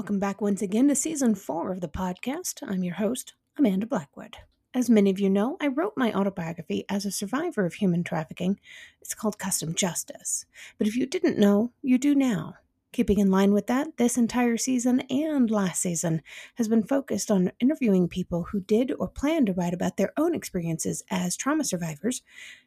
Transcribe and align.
Welcome 0.00 0.18
back 0.18 0.40
once 0.40 0.62
again 0.62 0.88
to 0.88 0.94
season 0.94 1.34
four 1.34 1.72
of 1.72 1.82
the 1.82 1.86
podcast. 1.86 2.66
I'm 2.66 2.82
your 2.82 2.94
host, 2.94 3.34
Amanda 3.58 3.84
Blackwood. 3.84 4.38
As 4.72 4.88
many 4.88 5.10
of 5.10 5.20
you 5.20 5.28
know, 5.28 5.58
I 5.60 5.66
wrote 5.66 5.92
my 5.94 6.10
autobiography 6.10 6.86
as 6.88 7.04
a 7.04 7.10
survivor 7.10 7.66
of 7.66 7.74
human 7.74 8.02
trafficking. 8.02 8.58
It's 9.02 9.14
called 9.14 9.38
Custom 9.38 9.74
Justice. 9.74 10.46
But 10.78 10.86
if 10.86 10.96
you 10.96 11.04
didn't 11.04 11.36
know, 11.36 11.72
you 11.82 11.98
do 11.98 12.14
now. 12.14 12.54
Keeping 12.92 13.18
in 13.18 13.30
line 13.30 13.52
with 13.52 13.66
that, 13.66 13.98
this 13.98 14.16
entire 14.16 14.56
season 14.56 15.00
and 15.10 15.50
last 15.50 15.82
season 15.82 16.22
has 16.54 16.66
been 16.66 16.82
focused 16.82 17.30
on 17.30 17.52
interviewing 17.60 18.08
people 18.08 18.44
who 18.44 18.60
did 18.60 18.94
or 18.98 19.06
plan 19.06 19.44
to 19.44 19.52
write 19.52 19.74
about 19.74 19.98
their 19.98 20.14
own 20.16 20.34
experiences 20.34 21.04
as 21.10 21.36
trauma 21.36 21.62
survivors 21.62 22.22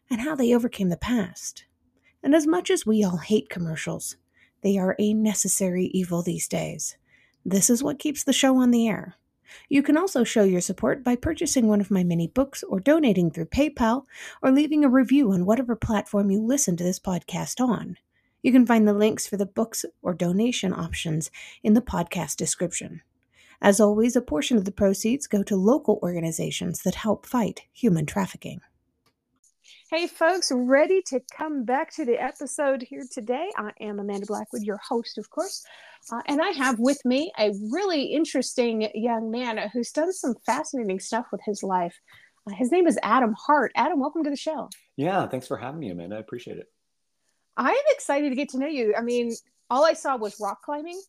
and 0.07 0.21
how 0.21 0.35
they 0.35 0.53
overcame 0.53 0.89
the 0.89 0.97
past. 0.97 1.65
And 2.21 2.35
as 2.35 2.45
much 2.45 2.69
as 2.69 2.85
we 2.85 3.03
all 3.03 3.17
hate 3.17 3.49
commercials, 3.49 4.17
they 4.61 4.77
are 4.77 4.95
a 4.99 5.15
necessary 5.15 5.85
evil 5.85 6.21
these 6.21 6.47
days. 6.47 6.95
This 7.45 7.69
is 7.69 7.83
what 7.83 7.99
keeps 7.99 8.23
the 8.23 8.33
show 8.33 8.57
on 8.57 8.71
the 8.71 8.87
air. 8.87 9.15
You 9.69 9.83
can 9.83 9.97
also 9.97 10.23
show 10.23 10.43
your 10.43 10.61
support 10.61 11.03
by 11.03 11.15
purchasing 11.15 11.67
one 11.67 11.81
of 11.81 11.91
my 11.91 12.03
many 12.03 12.27
books 12.27 12.63
or 12.63 12.79
donating 12.79 13.31
through 13.31 13.47
PayPal 13.47 14.05
or 14.41 14.51
leaving 14.51 14.83
a 14.83 14.89
review 14.89 15.31
on 15.31 15.45
whatever 15.45 15.75
platform 15.75 16.31
you 16.31 16.41
listen 16.41 16.77
to 16.77 16.83
this 16.83 16.99
podcast 16.99 17.59
on. 17.59 17.97
You 18.41 18.51
can 18.51 18.65
find 18.65 18.87
the 18.87 18.93
links 18.93 19.27
for 19.27 19.37
the 19.37 19.45
books 19.45 19.85
or 20.01 20.13
donation 20.13 20.73
options 20.73 21.31
in 21.63 21.73
the 21.73 21.81
podcast 21.81 22.37
description. 22.37 23.01
As 23.61 23.79
always, 23.79 24.15
a 24.15 24.21
portion 24.21 24.57
of 24.57 24.65
the 24.65 24.71
proceeds 24.71 25.27
go 25.27 25.43
to 25.43 25.55
local 25.55 25.99
organizations 26.03 26.81
that 26.83 26.95
help 26.95 27.25
fight 27.25 27.61
human 27.71 28.05
trafficking. 28.05 28.61
Hey, 29.93 30.07
folks, 30.07 30.51
ready 30.51 31.03
to 31.03 31.21
come 31.37 31.65
back 31.65 31.93
to 31.97 32.03
the 32.03 32.19
episode 32.19 32.81
here 32.81 33.03
today? 33.11 33.51
I 33.55 33.69
am 33.79 33.99
Amanda 33.99 34.25
Blackwood, 34.25 34.63
your 34.63 34.79
host, 34.89 35.19
of 35.19 35.29
course. 35.29 35.63
Uh, 36.11 36.19
and 36.25 36.41
I 36.41 36.47
have 36.47 36.79
with 36.79 37.05
me 37.05 37.31
a 37.37 37.51
really 37.71 38.05
interesting 38.05 38.89
young 38.95 39.29
man 39.29 39.69
who's 39.71 39.91
done 39.91 40.11
some 40.11 40.33
fascinating 40.47 40.99
stuff 40.99 41.27
with 41.31 41.41
his 41.45 41.61
life. 41.61 41.93
Uh, 42.47 42.55
his 42.55 42.71
name 42.71 42.87
is 42.87 42.97
Adam 43.03 43.35
Hart. 43.37 43.71
Adam, 43.75 43.99
welcome 43.99 44.23
to 44.23 44.31
the 44.31 44.35
show. 44.35 44.67
Yeah, 44.97 45.27
thanks 45.27 45.45
for 45.45 45.57
having 45.57 45.79
me, 45.79 45.91
Amanda. 45.91 46.15
I 46.15 46.21
appreciate 46.21 46.57
it. 46.57 46.65
I 47.55 47.69
am 47.69 47.85
excited 47.89 48.29
to 48.29 48.35
get 48.35 48.49
to 48.49 48.57
know 48.57 48.65
you. 48.65 48.95
I 48.97 49.01
mean, 49.01 49.31
all 49.69 49.85
I 49.85 49.93
saw 49.93 50.17
was 50.17 50.39
rock 50.39 50.63
climbing. 50.63 50.99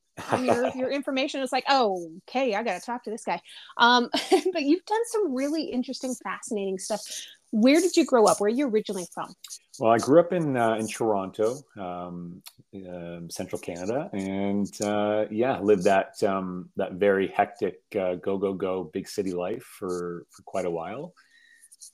your 0.41 0.69
your 0.77 0.91
information 0.93 1.41
is 1.41 1.53
like, 1.53 1.65
oh, 1.69 2.11
okay, 2.29 2.55
I 2.55 2.63
got 2.63 2.81
to 2.81 2.85
talk 2.85 3.05
to 3.05 3.11
this 3.11 3.25
guy. 3.25 3.41
Um, 3.79 4.11
but 4.53 4.63
you've 4.63 4.85
done 4.85 5.05
some 5.07 5.35
really 5.35 5.65
interesting, 5.65 6.15
fascinating 6.23 6.79
stuff. 6.79 7.01
Where 7.55 7.81
did 7.81 7.97
you 7.97 8.05
grow 8.05 8.27
up? 8.27 8.41
Where 8.41 8.49
are 8.49 8.53
you 8.53 8.67
originally 8.67 9.07
from? 9.15 9.33
Well, 9.79 9.93
I 9.93 9.99
grew 9.99 10.19
up 10.19 10.33
in 10.33 10.57
uh, 10.57 10.75
in 10.75 10.89
Toronto, 10.89 11.63
um, 11.79 12.43
uh, 12.75 13.21
central 13.29 13.61
Canada, 13.61 14.11
and 14.13 14.69
uh, 14.83 15.27
yeah, 15.31 15.61
lived 15.61 15.85
that 15.85 16.21
um, 16.25 16.71
that 16.75 16.95
very 16.95 17.29
hectic 17.29 17.77
uh, 17.95 18.17
go 18.17 18.39
go 18.39 18.55
go 18.55 18.91
big 18.93 19.07
city 19.07 19.31
life 19.31 19.63
for 19.63 20.27
for 20.31 20.43
quite 20.43 20.67
a 20.67 20.71
while, 20.71 21.15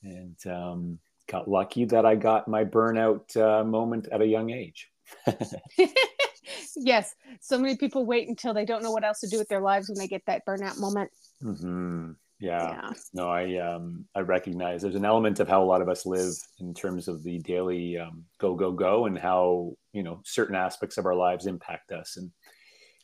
and 0.03 0.39
um, 0.47 0.99
got 1.29 1.47
lucky 1.47 1.85
that 1.85 2.07
I 2.07 2.15
got 2.15 2.49
my 2.49 2.65
burnout 2.65 3.37
uh, 3.37 3.63
moment 3.63 4.09
at 4.11 4.23
a 4.23 4.27
young 4.27 4.49
age. 4.49 4.89
yes, 6.75 7.15
so 7.43 7.59
many 7.59 7.77
people 7.77 8.07
wait 8.07 8.29
until 8.31 8.55
they 8.55 8.65
don't 8.65 8.83
know 8.83 8.93
what 8.93 9.05
else 9.05 9.21
to 9.21 9.29
do 9.29 9.37
with 9.37 9.49
their 9.49 9.61
lives 9.61 9.91
when 9.91 9.99
they 9.99 10.09
get 10.09 10.23
that 10.25 10.47
burnout 10.47 10.81
moment. 10.81 11.11
Mm-hmm 11.45 12.13
yeah. 12.41 12.73
yeah. 12.73 12.91
no 13.13 13.29
i 13.29 13.57
um 13.57 14.05
i 14.15 14.21
recognize 14.21 14.81
there's 14.83 14.95
an 14.95 15.05
element 15.05 15.41
of 15.41 15.49
how 15.49 15.63
a 15.63 15.65
lot 15.65 15.83
of 15.83 15.89
us 15.89 16.07
live 16.07 16.33
in 16.59 16.73
terms 16.73 17.07
of 17.07 17.23
the 17.23 17.39
daily 17.41 17.99
um, 17.99 18.25
go 18.39 18.55
go 18.55 18.73
go 18.73 19.07
and 19.07 19.19
how 19.19 19.75
you 19.93 20.03
know 20.03 20.21
certain 20.25 20.55
aspects 20.55 20.99
of 20.99 21.07
our 21.07 21.15
lives 21.15 21.47
impact 21.47 21.93
us. 21.93 22.17
And 22.17 22.31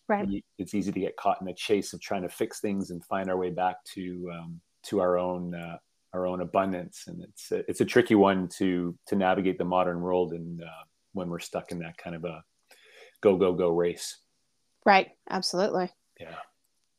right. 0.08 0.44
it's 0.58 0.74
easy 0.74 0.92
to 0.92 1.00
get 1.00 1.16
caught 1.16 1.40
in 1.40 1.46
the 1.46 1.54
chase 1.54 1.92
of 1.92 2.00
trying 2.00 2.22
to 2.22 2.28
fix 2.28 2.60
things 2.60 2.90
and 2.90 3.04
find 3.04 3.28
our 3.28 3.36
way 3.36 3.50
back 3.50 3.76
to 3.94 4.30
um, 4.32 4.60
to 4.84 5.00
our 5.00 5.18
own 5.18 5.54
uh, 5.54 5.78
our 6.12 6.26
own 6.26 6.40
abundance. 6.40 7.04
And 7.06 7.22
it's 7.22 7.52
a, 7.52 7.68
it's 7.68 7.80
a 7.80 7.84
tricky 7.84 8.14
one 8.14 8.48
to 8.58 8.96
to 9.08 9.16
navigate 9.16 9.58
the 9.58 9.64
modern 9.64 10.00
world 10.00 10.32
and 10.32 10.62
uh, 10.62 10.84
when 11.12 11.28
we're 11.28 11.38
stuck 11.38 11.72
in 11.72 11.78
that 11.80 11.96
kind 11.98 12.14
of 12.14 12.24
a 12.24 12.42
go 13.20 13.36
go 13.36 13.52
go 13.52 13.70
race. 13.70 14.18
Right. 14.84 15.08
Absolutely. 15.28 15.90
Yeah 16.20 16.36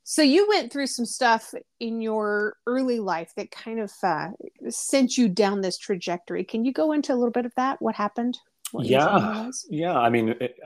so 0.09 0.21
you 0.21 0.47
went 0.47 0.71
through 0.71 0.87
some 0.87 1.05
stuff 1.05 1.53
in 1.81 1.99
your 1.99 2.55
early 2.65 3.01
life 3.01 3.33
that 3.35 3.51
kind 3.51 3.81
of 3.81 3.91
uh, 4.01 4.29
sent 4.69 5.17
you 5.17 5.27
down 5.27 5.59
this 5.59 5.77
trajectory. 5.77 6.45
Can 6.45 6.63
you 6.63 6.71
go 6.71 6.93
into 6.93 7.11
a 7.11 7.17
little 7.17 7.29
bit 7.29 7.45
of 7.45 7.53
that? 7.57 7.81
What 7.81 7.93
happened? 7.93 8.37
What 8.71 8.85
yeah, 8.85 9.51
yeah. 9.69 9.99
I 9.99 10.09
mean, 10.09 10.29
it, 10.39 10.57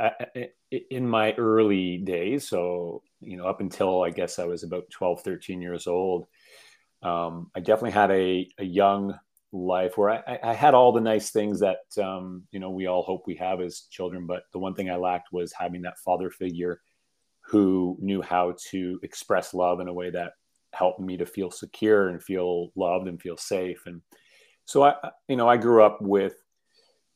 it, 0.70 0.86
in 0.92 1.10
my 1.10 1.34
early 1.40 1.98
days, 1.98 2.48
so 2.48 3.02
you 3.20 3.36
know, 3.36 3.48
up 3.48 3.62
until 3.62 4.04
I 4.04 4.12
guess 4.12 4.38
I 4.38 4.46
was 4.46 4.62
about 4.62 4.92
12, 4.92 5.24
13 5.24 5.60
years 5.60 5.88
old, 5.88 6.28
um, 7.02 7.50
I 7.56 7.62
definitely 7.62 7.92
had 7.92 8.12
a, 8.12 8.48
a 8.60 8.64
young 8.64 9.18
life 9.52 9.98
where 9.98 10.12
I, 10.12 10.38
I, 10.44 10.54
had 10.54 10.76
all 10.76 10.92
the 10.92 11.02
nice 11.02 11.32
things 11.32 11.62
that 11.62 11.80
um, 11.98 12.44
you 12.52 12.60
know 12.60 12.70
we 12.70 12.86
all 12.86 13.02
hope 13.02 13.24
we 13.26 13.38
have 13.38 13.60
as 13.60 13.88
children, 13.90 14.28
but 14.28 14.44
the 14.54 14.60
one 14.60 14.76
thing 14.76 14.92
I 14.92 14.98
lacked 14.98 15.34
was 15.34 15.52
having 15.52 15.82
that 15.82 15.98
father 15.98 16.30
figure 16.30 16.80
who 17.52 17.98
knew 18.00 18.22
how 18.22 18.56
to 18.70 18.98
express 19.04 19.54
love 19.54 19.82
in 19.82 19.90
a 19.90 19.94
way 19.94 20.10
that 20.10 20.32
helped 20.72 21.02
me 21.02 21.18
to 21.18 21.26
feel 21.26 21.52
secure 21.52 22.08
and 22.08 22.24
feel 22.24 22.70
loved 22.78 23.10
and 23.10 23.22
feel 23.22 23.36
safe. 23.36 23.84
And 23.86 24.02
so 24.64 24.84
I, 24.84 24.96
you 25.28 25.36
know, 25.36 25.50
I 25.50 25.58
grew 25.58 25.84
up 25.84 26.02
with 26.02 26.36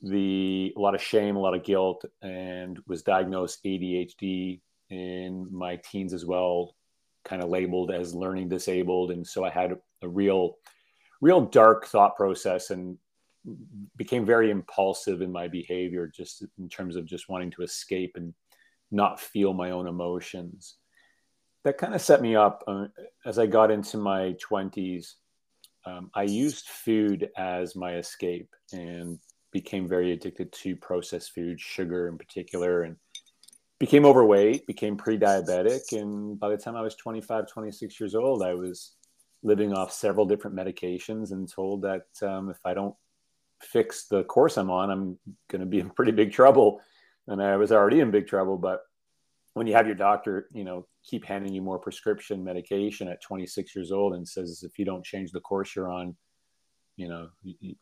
the 0.02 0.74
a 0.76 0.80
lot 0.80 0.94
of 0.94 1.02
shame, 1.02 1.38
a 1.38 1.40
lot 1.40 1.56
of 1.56 1.64
guilt, 1.64 2.04
and 2.22 2.78
was 2.86 3.02
diagnosed 3.02 3.64
ADHD 3.64 4.60
in 4.90 5.48
my 5.52 5.78
teens 5.78 6.14
as 6.14 6.26
well, 6.26 6.76
kind 7.24 7.42
of 7.42 7.50
labeled 7.50 7.92
as 7.92 8.14
learning 8.14 8.50
disabled. 8.50 9.12
And 9.12 9.26
so 9.26 9.46
I 9.46 9.50
had 9.50 9.78
a 10.02 10.08
real, 10.08 10.58
real 11.22 11.40
dark 11.40 11.88
thought 11.88 12.18
process 12.18 12.72
and 12.72 12.98
became 13.96 14.26
very 14.26 14.52
impulsive 14.52 15.22
in 15.22 15.32
my 15.32 15.48
behavior, 15.48 16.12
just 16.14 16.44
in 16.60 16.68
terms 16.68 16.98
of 16.98 17.06
just 17.06 17.30
wanting 17.30 17.52
to 17.52 17.62
escape 17.62 18.14
and 18.16 18.34
not 18.92 19.20
feel 19.20 19.54
my 19.54 19.72
own 19.72 19.88
emotions. 19.88 20.76
That 21.64 21.78
kind 21.78 21.96
of 21.96 22.02
set 22.02 22.22
me 22.22 22.36
up 22.36 22.64
uh, 22.68 22.86
as 23.26 23.40
I 23.40 23.48
got 23.48 23.72
into 23.72 23.98
my 23.98 24.36
20s. 24.50 25.14
Um, 25.86 26.10
I 26.14 26.24
used 26.24 26.68
food 26.68 27.30
as 27.38 27.76
my 27.76 27.96
escape 27.96 28.50
and 28.72 29.20
became 29.52 29.88
very 29.88 30.12
addicted 30.12 30.52
to 30.52 30.76
processed 30.76 31.34
food, 31.34 31.60
sugar 31.60 32.08
in 32.08 32.18
particular, 32.18 32.84
and 32.84 32.98
became 33.80 34.06
overweight, 34.06 34.68
became 34.68 34.98
pre 34.98 35.18
diabetic. 35.18 35.92
And 35.92 36.40
by 36.40 36.50
the 36.50 36.58
time 36.58 36.76
I 36.76 36.82
was 36.82 36.96
25, 36.96 37.48
26 37.48 38.00
years 38.00 38.16
old, 38.16 38.44
I 38.44 38.54
was 38.54 38.94
living 39.44 39.74
off 39.74 39.92
several 39.92 40.26
different 40.26 40.56
medications 40.56 41.32
and 41.32 41.52
told 41.52 41.84
that 41.84 42.06
um, 42.22 42.50
if 42.50 42.58
I 42.66 42.74
don't 42.74 42.96
fix 43.62 44.08
the 44.08 44.24
course 44.24 44.58
I'm 44.58 44.72
on, 44.72 44.90
I'm 44.90 45.18
going 45.50 45.62
to 45.62 45.68
be 45.68 45.80
in 45.80 45.90
pretty 45.90 46.12
big 46.12 46.32
trouble 46.32 46.82
and 47.28 47.42
I 47.42 47.56
was 47.58 47.72
already 47.72 48.00
in 48.00 48.12
big 48.12 48.28
trouble. 48.28 48.58
But 48.58 48.82
when 49.54 49.68
you 49.68 49.74
have 49.74 49.88
your 49.88 49.96
doctor, 49.96 50.48
you 50.54 50.64
know, 50.64 50.88
keep 51.04 51.26
handing 51.26 51.54
you 51.54 51.62
more 51.62 51.80
prescription 51.80 52.44
medication 52.44 53.08
at 53.08 53.22
26 53.22 53.76
years 53.76 53.92
old 53.92 54.14
and 54.14 54.28
says 54.28 54.64
if 54.64 54.78
you 54.78 54.86
don't 54.86 55.06
change 55.06 55.32
the 55.32 55.40
course 55.40 55.76
you're 55.76 55.90
on, 55.90 56.16
you 56.98 57.10
know, 57.10 57.30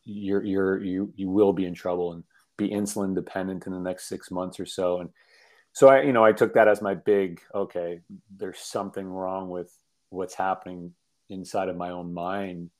you're 0.04 0.42
you're 0.44 0.82
you 0.82 1.12
you 1.14 1.28
will 1.28 1.52
be 1.52 1.66
in 1.66 1.74
trouble 1.74 2.12
and 2.12 2.24
be 2.56 2.68
insulin 2.70 3.14
dependent 3.14 3.66
in 3.66 3.72
the 3.72 3.80
next 3.80 4.08
six 4.08 4.30
months 4.30 4.58
or 4.58 4.66
so. 4.66 5.00
And 5.00 5.10
so 5.72 5.88
I, 5.88 6.02
you 6.02 6.12
know, 6.12 6.24
I 6.24 6.32
took 6.32 6.54
that 6.54 6.68
as 6.68 6.82
my 6.82 6.94
big 6.94 7.40
okay. 7.54 8.00
There's 8.36 8.58
something 8.58 9.06
wrong 9.06 9.50
with 9.50 9.72
what's 10.10 10.34
happening 10.34 10.92
inside 11.28 11.68
of 11.68 11.76
my 11.76 11.90
own 11.90 12.12
mind 12.12 12.70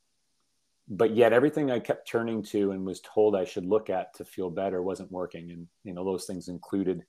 but 0.89 1.17
yet 1.17 1.33
everything 1.33 1.71
I 1.71 1.79
kept 1.79 2.09
turning 2.09 2.43
to 2.45 2.73
and 2.73 2.85
was 2.85 3.01
told 3.01 3.35
I 3.35 3.45
should 3.45 3.67
look 3.67 3.89
at 3.89 4.15
to 4.15 4.25
feel 4.25 4.51
better 4.51 4.83
wasn't 4.83 5.11
working. 5.11 5.51
And 5.51 5.67
you 5.83 5.95
know, 5.95 6.05
those 6.05 6.27
things 6.27 6.49
included 6.49 7.05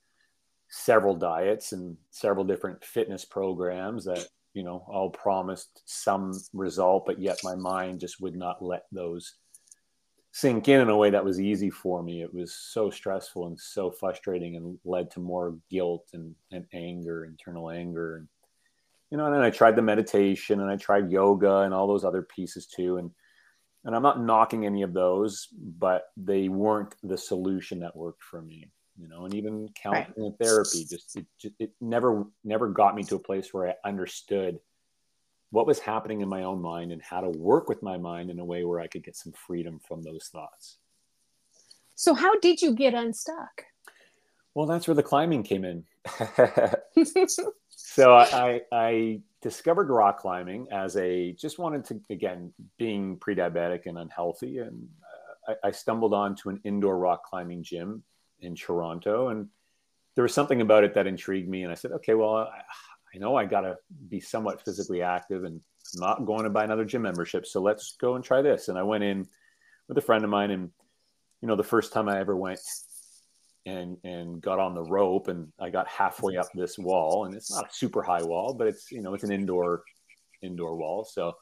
several 0.70 1.16
diets 1.16 1.74
and 1.74 1.98
several 2.12 2.46
different 2.46 2.84
fitness 2.84 3.26
programs 3.26 4.06
that 4.06 4.28
you 4.54 4.64
know 4.64 4.86
all 4.88 5.10
promised 5.10 5.82
some 5.86 6.32
result, 6.54 7.06
but 7.06 7.20
yet 7.20 7.38
my 7.44 7.56
mind 7.56 8.00
just 8.00 8.22
would 8.22 8.36
not 8.36 8.64
let 8.64 8.84
those 8.92 9.36
sink 10.32 10.68
in 10.68 10.82
in 10.82 10.90
a 10.90 10.98
way 10.98 11.10
that 11.10 11.24
was 11.24 11.40
easy 11.40 11.70
for 11.70 12.04
me. 12.04 12.22
It 12.22 12.34
was 12.34 12.54
so 12.54 12.90
stressful 12.90 13.48
and 13.48 13.60
so 13.60 13.92
frustrating, 13.92 14.56
and 14.56 14.78
led 14.86 15.12
to 15.12 15.20
more 15.20 15.58
guilt 15.70 16.10
and, 16.14 16.36
and 16.52 16.66
anger, 16.74 17.26
internal 17.26 17.70
anger, 17.70 18.18
and 18.18 18.28
you 19.12 19.18
know. 19.18 19.26
And 19.26 19.36
then 19.36 19.42
I 19.42 19.50
tried 19.50 19.76
the 19.76 19.82
meditation 19.82 20.62
and 20.62 20.72
I 20.72 20.78
tried 20.78 21.12
yoga 21.12 21.60
and 21.60 21.74
all 21.74 21.88
those 21.88 22.06
other 22.06 22.22
pieces 22.22 22.68
too, 22.68 22.98
and 22.98 23.12
and 23.86 23.96
I'm 23.96 24.02
not 24.02 24.22
knocking 24.22 24.66
any 24.66 24.82
of 24.82 24.94
those, 24.94 25.48
but 25.54 26.08
they 26.18 26.50
weren't 26.50 26.96
the 27.04 27.18
solution 27.18 27.80
that 27.80 27.96
worked 27.96 28.24
for 28.24 28.42
me. 28.42 28.68
You 28.98 29.10
know, 29.10 29.26
and 29.26 29.34
even 29.34 29.70
counseling 29.76 30.06
right. 30.08 30.18
and 30.18 30.40
therapy 30.40 30.86
just 30.90 31.18
it, 31.18 31.26
just 31.38 31.56
it 31.60 31.72
never 31.82 32.26
never 32.46 32.70
got 32.70 32.96
me 32.96 33.04
to 33.04 33.16
a 33.16 33.20
place 33.20 33.54
where 33.54 33.68
I 33.68 33.76
understood 33.88 34.60
what 35.52 35.68
was 35.68 35.80
happening 35.80 36.22
in 36.22 36.30
my 36.30 36.44
own 36.44 36.62
mind 36.62 36.94
and 36.94 37.02
how 37.02 37.20
to 37.22 37.30
work 37.30 37.68
with 37.68 37.84
my 37.84 37.98
mind 37.98 38.30
in 38.30 38.40
a 38.40 38.46
way 38.46 38.64
where 38.64 38.80
I 38.80 38.88
could 38.88 39.04
get 39.04 39.18
some 39.18 39.34
freedom 39.34 39.80
from 39.86 40.02
those 40.02 40.30
thoughts. 40.32 40.78
So, 41.96 42.14
how 42.14 42.40
did 42.40 42.62
you 42.62 42.74
get 42.74 42.94
unstuck? 42.94 43.66
Well, 44.54 44.66
that's 44.66 44.88
where 44.88 44.96
the 44.96 45.04
climbing 45.04 45.44
came 45.44 45.66
in. 45.66 45.84
so 47.70 48.14
I, 48.14 48.62
I 48.72 49.22
discovered 49.46 49.92
rock 49.92 50.18
climbing 50.18 50.66
as 50.72 50.98
a 50.98 51.32
just 51.34 51.60
wanted 51.60 51.86
to 51.86 52.02
again 52.10 52.52
being 52.80 53.16
pre-diabetic 53.18 53.86
and 53.86 54.00
unhealthy, 54.00 54.58
and 54.58 54.88
uh, 55.48 55.54
I, 55.64 55.68
I 55.68 55.72
stumbled 55.72 56.16
onto 56.16 56.50
an 56.50 56.60
indoor 56.64 56.98
rock 56.98 57.24
climbing 57.26 57.62
gym 57.62 58.02
in 58.40 58.56
Toronto, 58.56 59.28
and 59.28 59.48
there 60.16 60.24
was 60.24 60.34
something 60.34 60.62
about 60.62 60.84
it 60.84 60.96
that 60.96 61.06
intrigued 61.06 61.48
me, 61.48 61.62
and 61.62 61.72
I 61.72 61.76
said, 61.76 61.92
okay, 61.92 62.16
well, 62.16 62.38
I, 62.38 62.62
I 63.14 63.20
know 63.20 63.36
I 63.36 63.46
got 63.46 63.62
to 63.62 63.78
be 64.10 64.20
somewhat 64.20 64.66
physically 64.66 65.04
active, 65.04 65.44
and 65.44 65.62
I'm 65.94 66.02
not 66.02 66.26
going 66.26 66.46
to 66.46 66.50
buy 66.50 66.64
another 66.64 66.84
gym 66.84 67.04
membership, 67.04 67.46
so 67.46 67.62
let's 67.62 67.98
go 68.02 68.16
and 68.16 68.24
try 68.24 68.42
this. 68.42 68.68
And 68.70 68.80
I 68.80 68.84
went 68.84 69.04
in 69.04 69.28
with 69.88 70.00
a 70.00 70.02
friend 70.02 70.24
of 70.24 70.32
mine, 70.32 70.50
and 70.50 70.72
you 71.42 71.48
know, 71.48 71.56
the 71.56 71.64
first 71.64 71.94
time 71.94 72.10
I 72.10 72.20
ever 72.20 72.36
went 72.36 72.62
and 73.66 73.98
and 74.04 74.42
got 74.42 74.60
on 74.60 74.76
the 74.76 74.84
rope 74.84 75.28
and 75.28 75.52
I 75.60 75.70
got 75.70 75.88
halfway 75.88 76.38
up 76.38 76.48
this 76.54 76.78
wall 76.78 77.26
and 77.26 77.34
it's 77.34 77.52
not 77.52 77.66
a 77.66 77.74
super 77.74 78.04
high 78.04 78.22
wall 78.22 78.54
but 78.54 78.68
it's 78.68 78.92
you 78.92 79.02
know 79.02 79.14
it's 79.14 79.24
an 79.24 79.32
indoor 79.32 79.84
indoor 80.42 80.76
wall. 80.76 81.06
So 81.06 81.34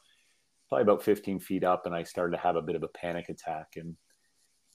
probably 0.68 0.82
about 0.82 1.02
15 1.02 1.40
feet 1.40 1.64
up 1.64 1.86
and 1.86 1.94
I 1.94 2.02
started 2.02 2.36
to 2.36 2.42
have 2.42 2.56
a 2.56 2.62
bit 2.62 2.76
of 2.76 2.82
a 2.82 2.88
panic 2.88 3.28
attack 3.28 3.74
and 3.76 3.96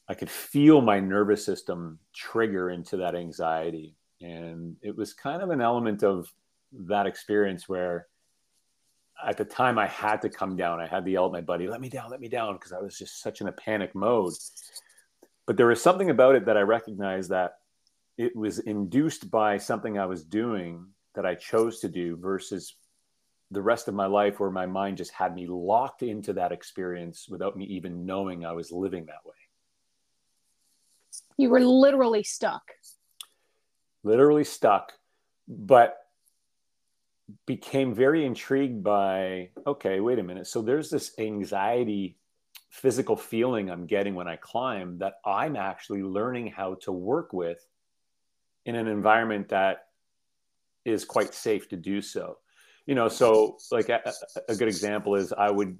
I 0.07 0.13
could 0.13 0.29
feel 0.29 0.81
my 0.81 0.99
nervous 0.99 1.45
system 1.45 1.99
trigger 2.13 2.69
into 2.69 2.97
that 2.97 3.15
anxiety. 3.15 3.95
And 4.21 4.75
it 4.81 4.95
was 4.95 5.13
kind 5.13 5.41
of 5.41 5.49
an 5.49 5.61
element 5.61 6.03
of 6.03 6.31
that 6.71 7.05
experience 7.05 7.69
where 7.69 8.07
at 9.25 9.37
the 9.37 9.45
time 9.45 9.77
I 9.77 9.87
had 9.87 10.21
to 10.21 10.29
come 10.29 10.55
down. 10.55 10.79
I 10.79 10.87
had 10.87 11.05
to 11.05 11.11
yell 11.11 11.25
at 11.25 11.31
my 11.31 11.41
buddy 11.41 11.67
let 11.67 11.81
me 11.81 11.89
down 11.89 12.09
let 12.09 12.21
me 12.21 12.29
down 12.29 12.53
because 12.53 12.71
I 12.71 12.79
was 12.79 12.97
just 12.97 13.21
such 13.21 13.41
in 13.41 13.47
a 13.47 13.51
panic 13.51 13.93
mode 13.93 14.33
but 15.49 15.57
there 15.57 15.65
was 15.65 15.81
something 15.81 16.11
about 16.11 16.35
it 16.35 16.45
that 16.45 16.57
I 16.57 16.61
recognized 16.61 17.31
that 17.31 17.53
it 18.19 18.35
was 18.35 18.59
induced 18.59 19.31
by 19.31 19.57
something 19.57 19.97
I 19.97 20.05
was 20.05 20.23
doing 20.23 20.85
that 21.15 21.25
I 21.25 21.33
chose 21.33 21.79
to 21.79 21.89
do 21.89 22.17
versus 22.17 22.75
the 23.49 23.63
rest 23.63 23.87
of 23.87 23.95
my 23.95 24.05
life 24.05 24.39
where 24.39 24.51
my 24.51 24.67
mind 24.67 24.97
just 24.97 25.09
had 25.09 25.33
me 25.33 25.47
locked 25.47 26.03
into 26.03 26.33
that 26.33 26.51
experience 26.51 27.25
without 27.27 27.57
me 27.57 27.65
even 27.65 28.05
knowing 28.05 28.45
I 28.45 28.51
was 28.51 28.71
living 28.71 29.07
that 29.07 29.25
way. 29.25 29.33
You 31.37 31.49
were 31.49 31.61
literally 31.61 32.21
stuck. 32.21 32.61
Literally 34.03 34.43
stuck, 34.43 34.93
but 35.47 35.97
became 37.47 37.95
very 37.95 38.23
intrigued 38.23 38.83
by 38.83 39.49
okay, 39.65 39.99
wait 39.99 40.19
a 40.19 40.23
minute. 40.23 40.45
So 40.45 40.61
there's 40.61 40.91
this 40.91 41.17
anxiety 41.17 42.18
physical 42.69 43.15
feeling 43.15 43.69
I'm 43.69 43.85
getting 43.85 44.15
when 44.15 44.27
I 44.27 44.35
climb 44.35 44.99
that 44.99 45.15
I'm 45.25 45.55
actually 45.55 46.03
learning 46.03 46.47
how 46.47 46.75
to 46.81 46.91
work 46.91 47.33
with 47.33 47.65
in 48.65 48.75
an 48.75 48.87
environment 48.87 49.49
that 49.49 49.87
is 50.85 51.05
quite 51.05 51.33
safe 51.33 51.67
to 51.69 51.77
do 51.77 52.01
so. 52.01 52.37
You 52.85 52.95
know, 52.95 53.07
so 53.07 53.57
like 53.71 53.89
a, 53.89 54.01
a 54.47 54.55
good 54.55 54.67
example 54.67 55.15
is 55.15 55.33
I 55.33 55.51
would, 55.51 55.77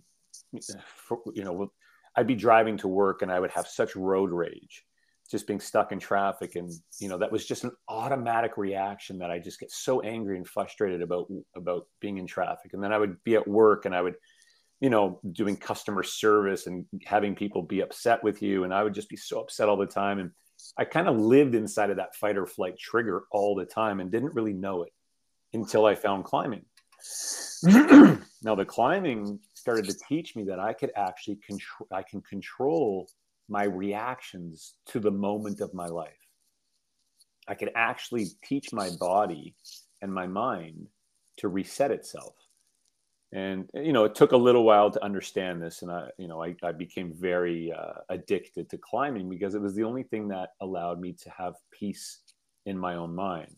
you 0.52 1.44
know, 1.44 1.72
I'd 2.16 2.28
be 2.28 2.36
driving 2.36 2.78
to 2.78 2.88
work 2.88 3.22
and 3.22 3.32
I 3.32 3.40
would 3.40 3.52
have 3.52 3.68
such 3.68 3.96
road 3.96 4.32
rage, 4.32 4.84
just 5.30 5.48
being 5.48 5.60
stuck 5.60 5.92
in 5.92 6.00
traffic, 6.00 6.56
and 6.56 6.72
you 7.00 7.08
know 7.08 7.18
that 7.18 7.32
was 7.32 7.46
just 7.46 7.64
an 7.64 7.72
automatic 7.88 8.58
reaction 8.58 9.20
that 9.20 9.32
I 9.32 9.40
just 9.40 9.60
get 9.60 9.72
so 9.72 10.02
angry 10.02 10.38
and 10.38 10.48
frustrated 10.48 11.02
about 11.02 11.28
about 11.56 11.88
being 12.00 12.18
in 12.18 12.28
traffic, 12.28 12.74
and 12.74 12.84
then 12.84 12.92
I 12.92 12.98
would 12.98 13.24
be 13.24 13.36
at 13.36 13.48
work 13.48 13.86
and 13.86 13.96
I 13.96 14.02
would 14.02 14.16
you 14.80 14.90
know, 14.90 15.20
doing 15.32 15.58
customer 15.58 16.04
service 16.04 16.68
and 16.68 16.86
having 17.06 17.36
people 17.36 17.62
be 17.62 17.82
upset 17.82 18.24
with 18.24 18.42
you. 18.42 18.64
And 18.64 18.74
I 18.74 18.84
would 18.84 18.94
just 18.94 19.10
be 19.10 19.18
so 19.18 19.42
upset 19.42 19.68
all 19.68 19.78
the 19.78 19.86
time. 19.86 20.20
And 20.20 20.32
I 20.78 20.86
kind 20.86 21.08
of 21.08 21.18
lived 21.18 21.56
inside 21.56 21.90
of 21.90 21.98
that 21.98 22.16
fight 22.16 22.38
or 22.38 22.46
flight 22.46 22.78
trigger 22.78 23.24
all 23.32 23.56
the 23.56 23.66
time 23.66 24.00
and 24.00 24.12
didn't 24.12 24.34
really 24.34 24.54
know 24.54 24.84
it 24.84 24.94
until 25.54 25.86
I 25.86 25.96
found 25.96 26.24
climbing. 26.24 26.64
now 27.64 28.56
the 28.56 28.66
climbing 28.66 29.40
started 29.54 29.86
to 29.86 29.96
teach 30.08 30.36
me 30.36 30.44
that 30.46 30.60
I 30.60 30.74
could 30.74 30.92
actually 30.96 31.38
control 31.46 31.88
I 31.92 32.04
can 32.04 32.22
control 32.22 33.10
my 33.48 33.64
reactions 33.64 34.76
to 34.88 35.00
the 35.00 35.12
moment 35.12 35.60
of 35.62 35.74
my 35.74 35.88
life. 35.88 36.28
I 37.48 37.56
could 37.56 37.72
actually 37.76 38.28
teach 38.44 38.72
my 38.72 38.90
body 39.00 39.56
and 40.02 40.14
my 40.14 40.28
mind 40.28 40.88
to 41.38 41.48
reset 41.48 41.92
itself 41.92 42.36
and 43.32 43.70
you 43.76 43.94
know 43.94 44.06
it 44.06 44.16
took 44.16 44.32
a 44.32 44.38
little 44.38 44.64
while 44.64 44.90
to 44.90 45.04
understand 45.04 45.62
this 45.62 45.84
and 45.84 45.92
i 45.92 46.10
you 46.18 46.28
know 46.28 46.44
i, 46.44 46.56
I 46.64 46.72
became 46.72 47.14
very 47.14 47.72
uh, 47.72 48.00
addicted 48.10 48.70
to 48.70 48.78
climbing 48.78 49.30
because 49.30 49.54
it 49.54 49.62
was 49.62 49.76
the 49.76 49.84
only 49.84 50.04
thing 50.04 50.28
that 50.30 50.54
allowed 50.62 51.00
me 51.00 51.14
to 51.14 51.30
have 51.30 51.56
peace 51.72 52.20
in 52.66 52.78
my 52.78 52.96
own 52.96 53.16
mind. 53.16 53.56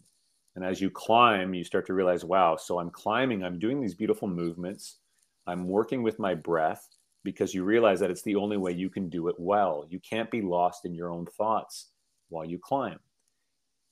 And 0.56 0.65
as 0.65 0.81
you 0.81 0.89
climb 0.89 1.53
you 1.53 1.63
start 1.63 1.88
to 1.88 1.94
realize 1.94 2.25
wow 2.25 2.57
so 2.57 2.79
i'm 2.79 2.89
climbing 2.89 3.44
i'm 3.44 3.59
doing 3.59 3.79
these 3.79 3.95
beautiful 3.95 4.27
movements 4.27 4.97
i'm 5.47 5.68
working 5.68 6.03
with 6.03 6.19
my 6.19 6.35
breath 6.35 6.89
because 7.23 7.53
you 7.53 7.63
realize 7.63 8.00
that 8.00 8.12
it's 8.12 8.23
the 8.23 8.35
only 8.35 8.57
way 8.57 8.71
you 8.71 8.89
can 8.89 9.09
do 9.09 9.27
it 9.27 9.35
well. 9.38 9.85
You 9.89 10.00
can't 10.00 10.31
be 10.31 10.41
lost 10.41 10.85
in 10.85 10.94
your 10.94 11.12
own 11.12 11.25
thoughts 11.25 11.89
while 12.29 12.45
you 12.45 12.59
climb. 12.59 13.00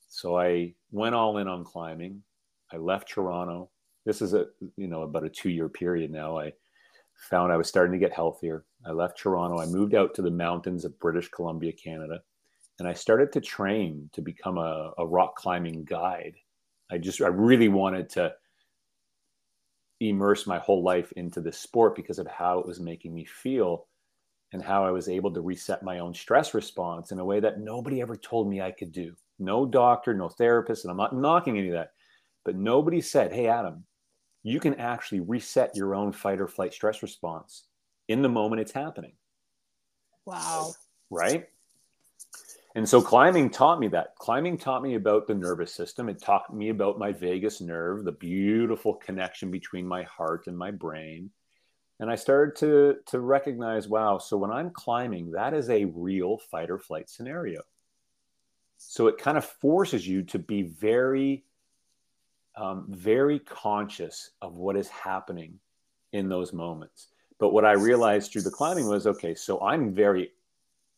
So 0.08 0.40
i 0.40 0.74
went 0.92 1.16
all 1.16 1.38
in 1.38 1.48
on 1.48 1.64
climbing. 1.64 2.24
I 2.72 2.78
left 2.78 3.10
toronto 3.10 3.70
this 4.10 4.24
is 4.24 4.34
a 4.34 4.48
you 4.76 4.88
know 4.88 5.04
about 5.04 5.24
a 5.24 5.30
two 5.30 5.52
year 5.52 5.70
period 5.70 6.10
now. 6.10 6.40
I 6.40 6.52
found 7.30 7.52
i 7.52 7.58
was 7.58 7.68
starting 7.68 7.92
to 7.92 8.04
get 8.04 8.12
healthier. 8.12 8.66
I 8.84 8.92
left 8.92 9.20
toronto. 9.20 9.60
I 9.60 9.68
moved 9.68 9.94
out 9.94 10.16
to 10.16 10.24
the 10.24 10.32
mountains 10.32 10.84
of 10.84 11.00
british 11.00 11.30
columbia 11.30 11.72
canada 11.74 12.22
and 12.80 12.88
i 12.88 12.94
started 12.94 13.32
to 13.34 13.42
train 13.42 14.10
to 14.14 14.22
become 14.22 14.58
a, 14.58 14.94
a 14.98 15.06
rock 15.06 15.36
climbing 15.36 15.84
guide. 15.84 16.34
I 16.90 16.98
just 16.98 17.22
i 17.22 17.28
really 17.28 17.68
wanted 17.68 18.10
to 18.12 18.34
immerse 20.00 20.48
my 20.48 20.58
whole 20.58 20.82
life 20.82 21.12
into 21.12 21.40
this 21.40 21.60
sport 21.60 21.96
because 21.96 22.18
of 22.18 22.26
how 22.26 22.58
it 22.60 22.66
was 22.66 22.80
making 22.80 23.14
me 23.14 23.26
feel 23.26 23.86
and 24.54 24.64
how 24.64 24.84
I 24.84 24.90
was 24.90 25.08
able 25.08 25.32
to 25.34 25.42
reset 25.42 25.84
my 25.84 26.00
own 26.00 26.16
stress 26.16 26.56
response 26.56 27.12
in 27.12 27.20
a 27.20 27.26
way 27.26 27.40
that 27.42 27.60
nobody 27.60 28.02
ever 28.02 28.16
told 28.16 28.50
me 28.50 28.60
I 28.60 28.72
could 28.72 28.92
do. 28.92 29.14
No 29.38 29.68
doctor, 29.68 30.16
no 30.16 30.30
therapist, 30.30 30.84
and 30.84 30.90
I'm 30.90 30.98
not 30.98 31.16
knocking 31.16 31.60
any 31.60 31.68
of 31.68 31.74
that, 31.74 31.92
but 32.44 32.56
nobody 32.56 33.02
said, 33.02 33.32
Hey, 33.32 33.48
Adam, 33.48 33.84
you 34.44 34.60
can 34.60 34.76
actually 34.76 35.20
reset 35.20 35.76
your 35.76 35.96
own 35.96 36.12
fight 36.12 36.40
or 36.40 36.48
flight 36.48 36.74
stress 36.74 37.02
response 37.02 37.66
in 38.08 38.22
the 38.22 38.30
moment 38.30 38.62
it's 38.62 38.72
happening. 38.72 39.14
Wow. 40.26 40.74
Right? 41.10 41.48
And 42.76 42.88
so 42.88 43.02
climbing 43.02 43.50
taught 43.50 43.80
me 43.80 43.88
that. 43.90 44.16
Climbing 44.16 44.58
taught 44.58 44.84
me 44.84 44.96
about 44.96 45.28
the 45.28 45.34
nervous 45.34 45.74
system. 45.74 46.08
It 46.08 46.22
taught 46.22 46.54
me 46.54 46.70
about 46.70 47.00
my 47.00 47.12
vagus 47.12 47.62
nerve, 47.62 48.06
the 48.06 48.12
beautiful 48.12 48.94
connection 48.94 49.52
between 49.52 49.88
my 49.88 50.04
heart 50.04 50.48
and 50.48 50.58
my 50.58 50.72
brain. 50.72 51.32
And 52.00 52.10
I 52.10 52.16
started 52.16 52.56
to, 52.58 52.98
to 53.08 53.20
recognize 53.20 53.88
wow, 53.88 54.20
so 54.20 54.38
when 54.38 54.52
I'm 54.52 54.70
climbing, 54.70 55.32
that 55.32 55.54
is 55.54 55.70
a 55.70 55.86
real 55.86 56.38
fight 56.38 56.70
or 56.70 56.78
flight 56.78 57.10
scenario. 57.10 57.62
So 58.78 59.08
it 59.08 59.18
kind 59.18 59.38
of 59.38 59.44
forces 59.44 60.08
you 60.08 60.24
to 60.24 60.40
be 60.40 60.62
very 60.62 61.44
um, 62.60 62.86
very 62.90 63.40
conscious 63.40 64.32
of 64.42 64.58
what 64.58 64.76
is 64.76 64.90
happening 64.90 65.60
in 66.12 66.28
those 66.28 66.52
moments. 66.52 67.08
But 67.40 67.54
what 67.54 67.64
I 67.64 67.72
realized 67.72 68.32
through 68.32 68.42
the 68.42 68.52
climbing 68.52 68.88
was 68.88 69.08
okay, 69.08 69.34
so 69.34 69.62
I'm 69.62 69.94
very, 69.94 70.32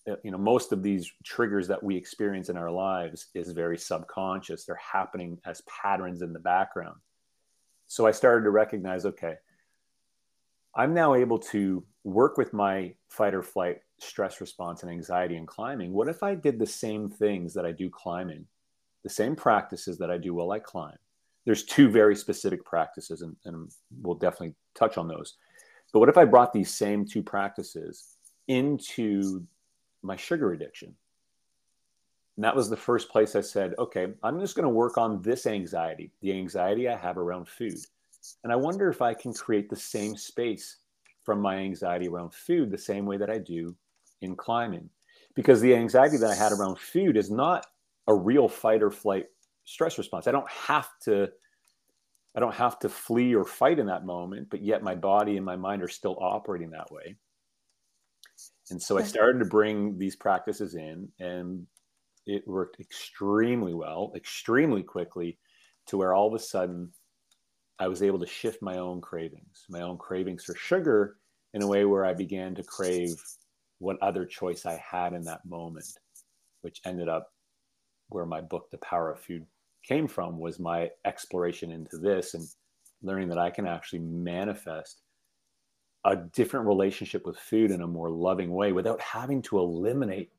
uh, 0.10 0.16
you 0.24 0.32
know, 0.32 0.40
most 0.40 0.72
of 0.72 0.82
these 0.82 1.12
triggers 1.24 1.68
that 1.68 1.84
we 1.84 1.96
experience 1.96 2.50
in 2.50 2.58
our 2.58 2.72
lives 2.72 3.28
is 3.36 3.52
very 3.52 3.78
subconscious. 3.78 4.66
They're 4.66 4.76
happening 4.76 5.40
as 5.46 5.62
patterns 5.62 6.24
in 6.24 6.34
the 6.34 6.40
background. 6.40 6.96
So 7.86 8.08
I 8.08 8.12
started 8.12 8.46
to 8.46 8.50
recognize 8.50 9.06
okay, 9.06 9.36
I'm 10.74 10.96
now 10.96 11.14
able 11.14 11.38
to 11.40 11.84
work 12.04 12.38
with 12.38 12.54
my 12.54 12.96
fight 13.10 13.36
or 13.36 13.44
flight 13.44 13.82
stress 14.00 14.42
response 14.42 14.82
and 14.82 14.92
anxiety 14.92 15.36
and 15.36 15.48
climbing. 15.48 15.94
What 15.94 16.08
if 16.08 16.24
I 16.24 16.34
did 16.34 16.58
the 16.58 16.66
same 16.66 17.08
things 17.08 17.54
that 17.54 17.68
I 17.68 17.72
do 17.72 17.88
climbing, 17.92 18.48
the 19.04 19.10
same 19.10 19.36
practices 19.36 20.00
that 20.00 20.10
I 20.10 20.18
do 20.18 20.34
while 20.34 20.52
I 20.52 20.58
climb? 20.58 20.98
There's 21.46 21.64
two 21.64 21.90
very 21.90 22.16
specific 22.16 22.64
practices, 22.64 23.22
and, 23.22 23.36
and 23.46 23.72
we'll 24.02 24.16
definitely 24.16 24.56
touch 24.76 24.98
on 24.98 25.08
those. 25.08 25.36
But 25.92 26.00
what 26.00 26.10
if 26.10 26.18
I 26.18 26.26
brought 26.26 26.54
these 26.54 26.74
same 26.74 27.06
two 27.06 27.24
practices 27.24 28.18
into 28.48 29.46
my 30.02 30.16
sugar 30.16 30.54
addiction? 30.54 30.96
And 32.38 32.46
that 32.46 32.56
was 32.56 32.70
the 32.70 32.78
first 32.78 33.10
place 33.10 33.36
I 33.36 33.42
said, 33.42 33.74
okay, 33.78 34.08
I'm 34.24 34.40
just 34.40 34.56
going 34.56 34.64
to 34.64 34.70
work 34.70 34.98
on 34.98 35.22
this 35.22 35.46
anxiety, 35.46 36.12
the 36.22 36.32
anxiety 36.32 36.88
I 36.88 36.96
have 36.96 37.18
around 37.18 37.48
food. 37.48 37.78
And 38.44 38.54
I 38.54 38.56
wonder 38.56 38.90
if 38.90 39.02
I 39.02 39.14
can 39.14 39.34
create 39.34 39.70
the 39.70 39.76
same 39.76 40.16
space 40.16 40.78
from 41.24 41.40
my 41.40 41.58
anxiety 41.58 42.08
around 42.08 42.34
food 42.34 42.72
the 42.72 42.78
same 42.78 43.06
way 43.06 43.18
that 43.18 43.30
I 43.30 43.38
do 43.38 43.76
in 44.22 44.36
climbing. 44.36 44.90
Because 45.36 45.62
the 45.62 45.76
anxiety 45.76 46.18
that 46.18 46.30
I 46.30 46.36
had 46.36 46.52
around 46.52 46.80
food 46.80 47.18
is 47.18 47.30
not 47.30 47.66
a 48.08 48.14
real 48.14 48.48
fight 48.48 48.82
or 48.82 48.92
flight 48.92 49.28
stress 49.66 49.98
response. 49.98 50.28
I 50.28 50.32
don't 50.32 50.50
have 50.50 50.90
to 51.04 51.30
I 52.36 52.40
don't 52.40 52.56
have 52.56 52.80
to 52.80 52.90
flee 52.90 53.36
or 53.36 53.44
fight 53.44 53.78
in 53.78 53.88
that 53.88 54.06
moment, 54.06 54.50
but 54.50 54.64
yet 54.64 54.84
my 54.84 54.96
body 54.96 55.36
and 55.36 55.46
my 55.46 55.58
mind 55.58 55.84
are 55.84 55.90
still 55.90 56.18
operating 56.22 56.72
that 56.72 56.92
way. 56.92 57.18
And 58.70 58.82
so 58.82 58.98
I 58.98 59.04
started 59.04 59.40
to 59.40 59.46
bring 59.46 59.98
these 59.98 60.16
practices 60.16 60.76
in 60.76 61.10
and 61.20 61.68
it 62.26 62.48
worked 62.48 62.80
extremely 62.80 63.74
well, 63.74 64.14
extremely 64.16 64.82
quickly 64.82 65.38
to 65.88 65.98
where 65.98 66.14
all 66.14 66.28
of 66.28 66.34
a 66.34 66.40
sudden 66.40 66.94
I 67.80 67.88
was 67.88 68.02
able 68.02 68.20
to 68.20 68.28
shift 68.28 68.62
my 68.62 68.78
own 68.78 69.02
cravings, 69.02 69.66
my 69.68 69.82
own 69.82 69.98
cravings 69.98 70.46
for 70.46 70.56
sugar 70.56 71.18
in 71.54 71.64
a 71.64 71.68
way 71.68 71.84
where 71.84 72.06
I 72.06 72.14
began 72.14 72.56
to 72.56 72.64
crave 72.64 73.22
what 73.80 74.02
other 74.02 74.26
choice 74.26 74.66
I 74.66 74.78
had 74.78 75.14
in 75.14 75.24
that 75.24 75.46
moment, 75.46 75.88
which 76.62 76.80
ended 76.86 77.10
up 77.10 77.31
where 78.12 78.26
my 78.26 78.42
book, 78.42 78.70
The 78.72 78.78
Power 78.78 79.12
of 79.12 79.20
Food, 79.20 79.46
came 79.84 80.08
from, 80.08 80.40
was 80.40 80.60
my 80.60 80.90
exploration 81.06 81.72
into 81.72 81.98
this 81.98 82.34
and 82.34 82.48
learning 83.02 83.30
that 83.30 83.40
I 83.40 83.50
can 83.50 83.66
actually 83.66 84.00
manifest 84.00 85.02
a 86.06 86.16
different 86.16 86.68
relationship 86.68 87.26
with 87.26 87.38
food 87.38 87.72
in 87.72 87.82
a 87.82 87.88
more 87.88 88.10
loving 88.10 88.54
way 88.54 88.72
without 88.72 89.00
having 89.02 89.42
to 89.44 89.60
eliminate 89.60 90.32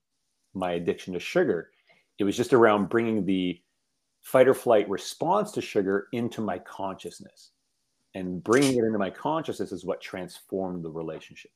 my 0.54 0.72
addiction 0.72 1.14
to 1.14 1.20
sugar. 1.20 1.70
It 2.18 2.24
was 2.24 2.36
just 2.36 2.52
around 2.52 2.88
bringing 2.88 3.24
the 3.24 3.60
fight 4.20 4.48
or 4.48 4.54
flight 4.54 4.88
response 4.88 5.52
to 5.52 5.60
sugar 5.60 6.08
into 6.12 6.40
my 6.40 6.58
consciousness. 6.58 7.50
And 8.14 8.44
bringing 8.44 8.76
it 8.76 8.84
into 8.84 8.98
my 8.98 9.10
consciousness 9.10 9.72
is 9.72 9.84
what 9.84 10.00
transformed 10.00 10.84
the 10.84 10.90
relationship. 10.90 11.50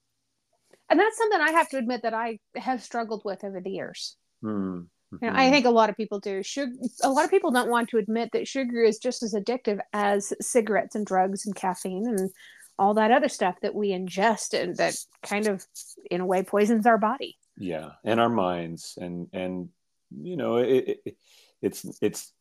And 0.88 0.98
that's 0.98 1.18
something 1.18 1.40
I 1.40 1.50
have 1.50 1.68
to 1.70 1.78
admit 1.78 2.02
that 2.02 2.14
I 2.14 2.38
have 2.54 2.82
struggled 2.82 3.22
with 3.24 3.44
over 3.44 3.60
the 3.60 3.70
years. 3.70 4.16
Hmm. 4.42 4.82
Mm-hmm. 5.14 5.24
You 5.24 5.30
know, 5.30 5.38
I 5.38 5.50
think 5.50 5.66
a 5.66 5.70
lot 5.70 5.90
of 5.90 5.96
people 5.96 6.18
do. 6.18 6.42
Sugar, 6.42 6.72
a 7.02 7.10
lot 7.10 7.24
of 7.24 7.30
people 7.30 7.50
don't 7.50 7.70
want 7.70 7.88
to 7.90 7.98
admit 7.98 8.30
that 8.32 8.48
sugar 8.48 8.82
is 8.82 8.98
just 8.98 9.22
as 9.22 9.34
addictive 9.34 9.78
as 9.92 10.32
cigarettes 10.40 10.94
and 10.94 11.06
drugs 11.06 11.46
and 11.46 11.54
caffeine 11.54 12.06
and 12.06 12.30
all 12.78 12.94
that 12.94 13.10
other 13.10 13.28
stuff 13.28 13.56
that 13.62 13.74
we 13.74 13.90
ingest 13.90 14.60
and 14.60 14.76
that 14.76 14.94
kind 15.22 15.46
of, 15.46 15.64
in 16.10 16.20
a 16.20 16.26
way, 16.26 16.42
poisons 16.42 16.86
our 16.86 16.98
body. 16.98 17.36
Yeah, 17.56 17.90
and 18.04 18.20
our 18.20 18.28
minds, 18.28 18.98
and 19.00 19.28
and 19.32 19.70
you 20.10 20.36
know, 20.36 20.56
it, 20.56 21.00
it, 21.04 21.16
it's 21.62 21.86
it's 22.02 22.32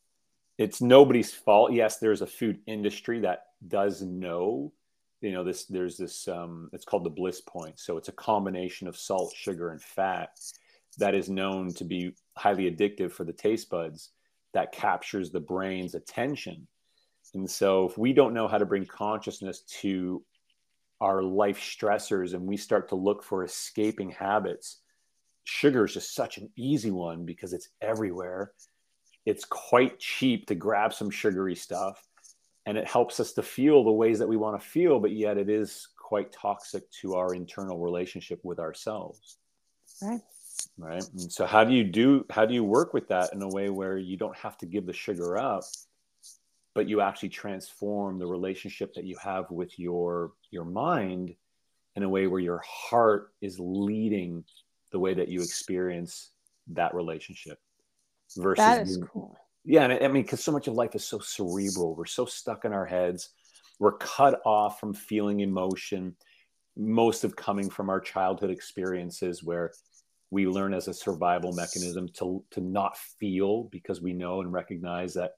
it's 0.58 0.82
nobody's 0.82 1.32
fault. 1.32 1.72
Yes, 1.72 2.00
there's 2.00 2.22
a 2.22 2.28
food 2.28 2.60
industry 2.66 3.22
that 3.22 3.44
does 3.66 4.02
know, 4.02 4.74
you 5.22 5.32
know, 5.32 5.44
this 5.44 5.66
there's 5.66 5.98
this 5.98 6.28
um, 6.28 6.70
it's 6.74 6.86
called 6.86 7.06
the 7.06 7.10
bliss 7.10 7.42
point. 7.42 7.80
So 7.80 7.98
it's 7.98 8.10
a 8.10 8.14
combination 8.14 8.88
of 8.88 8.98
salt, 8.98 9.34
sugar, 9.36 9.70
and 9.70 9.82
fat 9.82 10.38
that 10.98 11.16
is 11.16 11.30
known 11.30 11.74
to 11.76 11.84
be 11.84 12.14
highly 12.38 12.70
addictive 12.70 13.12
for 13.12 13.24
the 13.24 13.34
taste 13.34 13.70
buds 13.70 14.12
that 14.54 14.72
captures 14.72 15.32
the 15.32 15.40
brain's 15.40 15.96
attention. 15.96 16.68
And 17.34 17.50
so 17.50 17.86
if 17.86 17.98
we 17.98 18.14
don't 18.14 18.34
know 18.34 18.48
how 18.48 18.58
to 18.58 18.66
bring 18.66 18.86
consciousness 18.86 19.62
to 19.82 20.24
our 21.02 21.22
life 21.22 21.60
stressors 21.60 22.34
and 22.34 22.46
we 22.46 22.56
start 22.56 22.90
to 22.90 22.96
look 22.96 23.24
for 23.24 23.44
escaping 23.44 24.12
habits, 24.12 24.80
sugar 25.44 25.86
is 25.86 25.94
just 25.94 26.16
such 26.16 26.38
an 26.38 26.50
easy 26.56 26.92
one 26.92 27.26
because 27.26 27.52
it's 27.52 27.70
everywhere. 27.82 28.54
It's 29.26 29.44
quite 29.44 30.00
cheap 30.00 30.48
to 30.48 30.56
grab 30.56 30.94
some 30.94 31.10
sugary 31.10 31.56
stuff 31.56 32.02
and 32.66 32.78
it 32.78 32.88
helps 32.88 33.20
us 33.20 33.34
to 33.34 33.44
feel 33.44 33.84
the 33.84 33.92
ways 33.92 34.20
that 34.20 34.28
we 34.28 34.38
want 34.38 34.60
to 34.60 34.68
feel 34.68 35.00
but 35.00 35.12
yet 35.12 35.38
it 35.38 35.50
is 35.50 35.88
quite 36.00 36.32
toxic 36.32 36.90
to 36.92 37.16
our 37.16 37.34
internal 37.34 37.80
relationship 37.80 38.40
with 38.44 38.60
ourselves. 38.60 39.38
Right 40.02 40.22
right 40.78 41.04
and 41.14 41.32
so 41.32 41.46
how 41.46 41.64
do 41.64 41.74
you 41.74 41.84
do 41.84 42.26
how 42.30 42.46
do 42.46 42.54
you 42.54 42.64
work 42.64 42.94
with 42.94 43.08
that 43.08 43.34
in 43.34 43.42
a 43.42 43.48
way 43.50 43.70
where 43.70 43.98
you 43.98 44.18
don't 44.18 44.38
have 44.38 44.58
to 44.58 44.66
give 44.66 44.86
the 44.86 44.94
sugar 44.94 45.38
up 45.38 45.64
but 46.74 46.88
you 46.90 47.02
actually 47.02 47.30
transform 47.30 48.20
the 48.20 48.28
relationship 48.28 48.94
that 48.94 49.06
you 49.06 49.16
have 49.22 49.50
with 49.52 49.78
your 49.80 50.34
your 50.52 50.66
mind 50.66 51.34
in 51.96 52.04
a 52.04 52.10
way 52.10 52.28
where 52.28 52.42
your 52.42 52.62
heart 52.66 53.32
is 53.42 53.58
leading 53.60 54.44
the 54.92 55.00
way 55.00 55.14
that 55.14 55.30
you 55.30 55.42
experience 55.42 56.32
that 56.68 56.94
relationship 56.94 57.60
versus 58.38 58.64
that 58.64 58.82
is 58.82 59.00
cool. 59.12 59.38
Yeah, 59.64 59.86
and 59.86 59.94
I 59.94 60.08
mean, 60.08 60.24
because 60.24 60.44
so 60.44 60.52
much 60.52 60.68
of 60.68 60.76
life 60.76 60.96
is 60.96 61.04
so 61.04 61.20
cerebral. 61.20 61.96
We're 61.96 62.06
so 62.06 62.26
stuck 62.26 62.66
in 62.66 62.74
our 62.74 62.86
heads. 62.86 63.30
We're 63.80 63.98
cut 63.98 64.42
off 64.46 64.80
from 64.80 64.94
feeling 64.94 65.40
emotion. 65.40 66.16
Most 66.78 67.24
of 67.24 67.36
coming 67.36 67.70
from 67.70 67.90
our 67.90 68.00
childhood 68.00 68.52
experiences, 68.52 69.44
where 69.44 69.72
we 70.36 70.46
learn 70.48 70.74
as 70.74 70.90
a 70.90 70.94
survival 70.94 71.54
mechanism 71.54 72.10
to 72.10 72.44
to 72.52 72.60
not 72.60 72.98
feel 72.98 73.70
because 73.72 74.02
we 74.02 74.12
know 74.12 74.42
and 74.42 74.52
recognize 74.52 75.14
that 75.14 75.32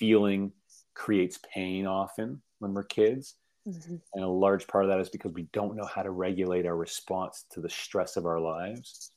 feeling 0.00 0.50
creates 0.94 1.38
pain 1.54 1.86
often 1.86 2.42
when 2.58 2.74
we're 2.74 2.82
kids. 2.82 3.36
Mm-hmm. 3.68 3.94
And 4.14 4.24
a 4.24 4.28
large 4.28 4.66
part 4.66 4.84
of 4.84 4.90
that 4.90 4.98
is 4.98 5.10
because 5.10 5.32
we 5.32 5.46
don't 5.52 5.76
know 5.76 5.84
how 5.84 6.02
to 6.02 6.10
regulate 6.10 6.66
our 6.66 6.76
response 6.76 7.44
to 7.52 7.60
the 7.60 7.70
stress 7.70 8.16
of 8.16 8.26
our 8.26 8.40
lives. 8.40 9.12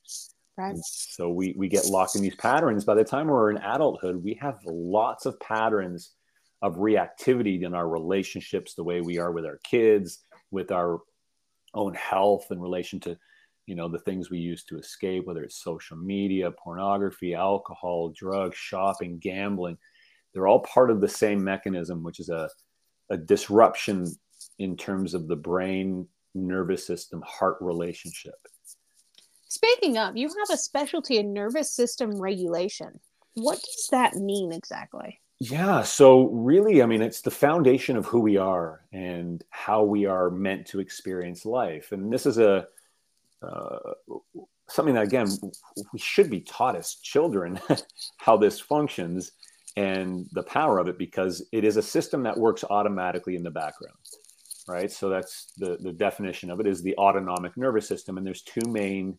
Right. 0.59 0.77
So 0.83 1.29
we, 1.29 1.55
we 1.57 1.69
get 1.69 1.87
locked 1.87 2.15
in 2.15 2.21
these 2.21 2.35
patterns. 2.35 2.85
By 2.85 2.93
the 2.93 3.03
time 3.03 3.25
we're 3.25 3.49
in 3.49 3.57
adulthood, 3.57 4.23
we 4.23 4.37
have 4.39 4.59
lots 4.63 5.25
of 5.25 5.39
patterns 5.39 6.11
of 6.61 6.75
reactivity 6.75 7.63
in 7.63 7.73
our 7.73 7.89
relationships, 7.89 8.75
the 8.75 8.83
way 8.83 9.01
we 9.01 9.17
are 9.17 9.31
with 9.31 9.45
our 9.45 9.59
kids, 9.63 10.19
with 10.51 10.71
our 10.71 10.99
own 11.73 11.95
health 11.95 12.45
in 12.51 12.59
relation 12.59 12.99
to, 13.01 13.17
you 13.65 13.75
know, 13.75 13.87
the 13.87 13.99
things 13.99 14.29
we 14.29 14.37
use 14.37 14.63
to 14.65 14.77
escape, 14.77 15.25
whether 15.25 15.43
it's 15.43 15.63
social 15.63 15.97
media, 15.97 16.51
pornography, 16.51 17.33
alcohol, 17.33 18.13
drugs, 18.15 18.57
shopping, 18.57 19.17
gambling. 19.19 19.77
They're 20.33 20.47
all 20.47 20.59
part 20.59 20.91
of 20.91 21.01
the 21.01 21.07
same 21.07 21.43
mechanism, 21.43 22.03
which 22.03 22.19
is 22.19 22.29
a, 22.29 22.49
a 23.09 23.17
disruption 23.17 24.13
in 24.59 24.77
terms 24.77 25.13
of 25.13 25.27
the 25.27 25.35
brain, 25.35 26.07
nervous 26.33 26.85
system, 26.85 27.23
heart 27.25 27.57
relationship. 27.61 28.35
Speaking 29.47 29.97
of, 29.97 30.17
you 30.17 30.27
have 30.27 30.49
a 30.51 30.57
specialty 30.57 31.17
in 31.17 31.33
nervous 31.33 31.71
system 31.71 32.19
regulation. 32.19 32.99
What 33.35 33.55
does 33.55 33.87
that 33.91 34.15
mean 34.15 34.51
exactly? 34.51 35.21
Yeah, 35.39 35.81
so 35.83 36.27
really, 36.29 36.81
I 36.81 36.85
mean, 36.85 37.01
it's 37.01 37.21
the 37.21 37.31
foundation 37.31 37.97
of 37.97 38.05
who 38.05 38.19
we 38.19 38.37
are 38.37 38.81
and 38.93 39.43
how 39.49 39.83
we 39.83 40.05
are 40.05 40.29
meant 40.29 40.65
to 40.67 40.79
experience 40.79 41.45
life. 41.45 41.91
And 41.91 42.11
this 42.11 42.25
is 42.25 42.37
a 42.37 42.67
something 44.69 44.95
that, 44.95 45.03
again, 45.03 45.27
we 45.93 45.99
should 45.99 46.29
be 46.29 46.41
taught 46.41 46.75
as 46.75 46.95
children 46.95 47.59
how 48.17 48.37
this 48.37 48.59
functions 48.59 49.31
and 49.77 50.27
the 50.31 50.43
power 50.43 50.79
of 50.79 50.87
it 50.87 50.97
because 50.97 51.45
it 51.51 51.63
is 51.63 51.77
a 51.77 51.81
system 51.81 52.23
that 52.23 52.37
works 52.37 52.63
automatically 52.69 53.35
in 53.35 53.43
the 53.43 53.51
background 53.51 53.97
right 54.69 54.89
so 54.89 55.09
that's 55.09 55.51
the 55.57 55.77
the 55.81 55.91
definition 55.91 56.49
of 56.49 56.61
it 56.61 56.65
is 56.65 56.81
the 56.81 56.95
autonomic 56.95 57.57
nervous 57.57 57.85
system 57.85 58.17
and 58.17 58.25
there's 58.25 58.41
two 58.41 58.65
main 58.69 59.17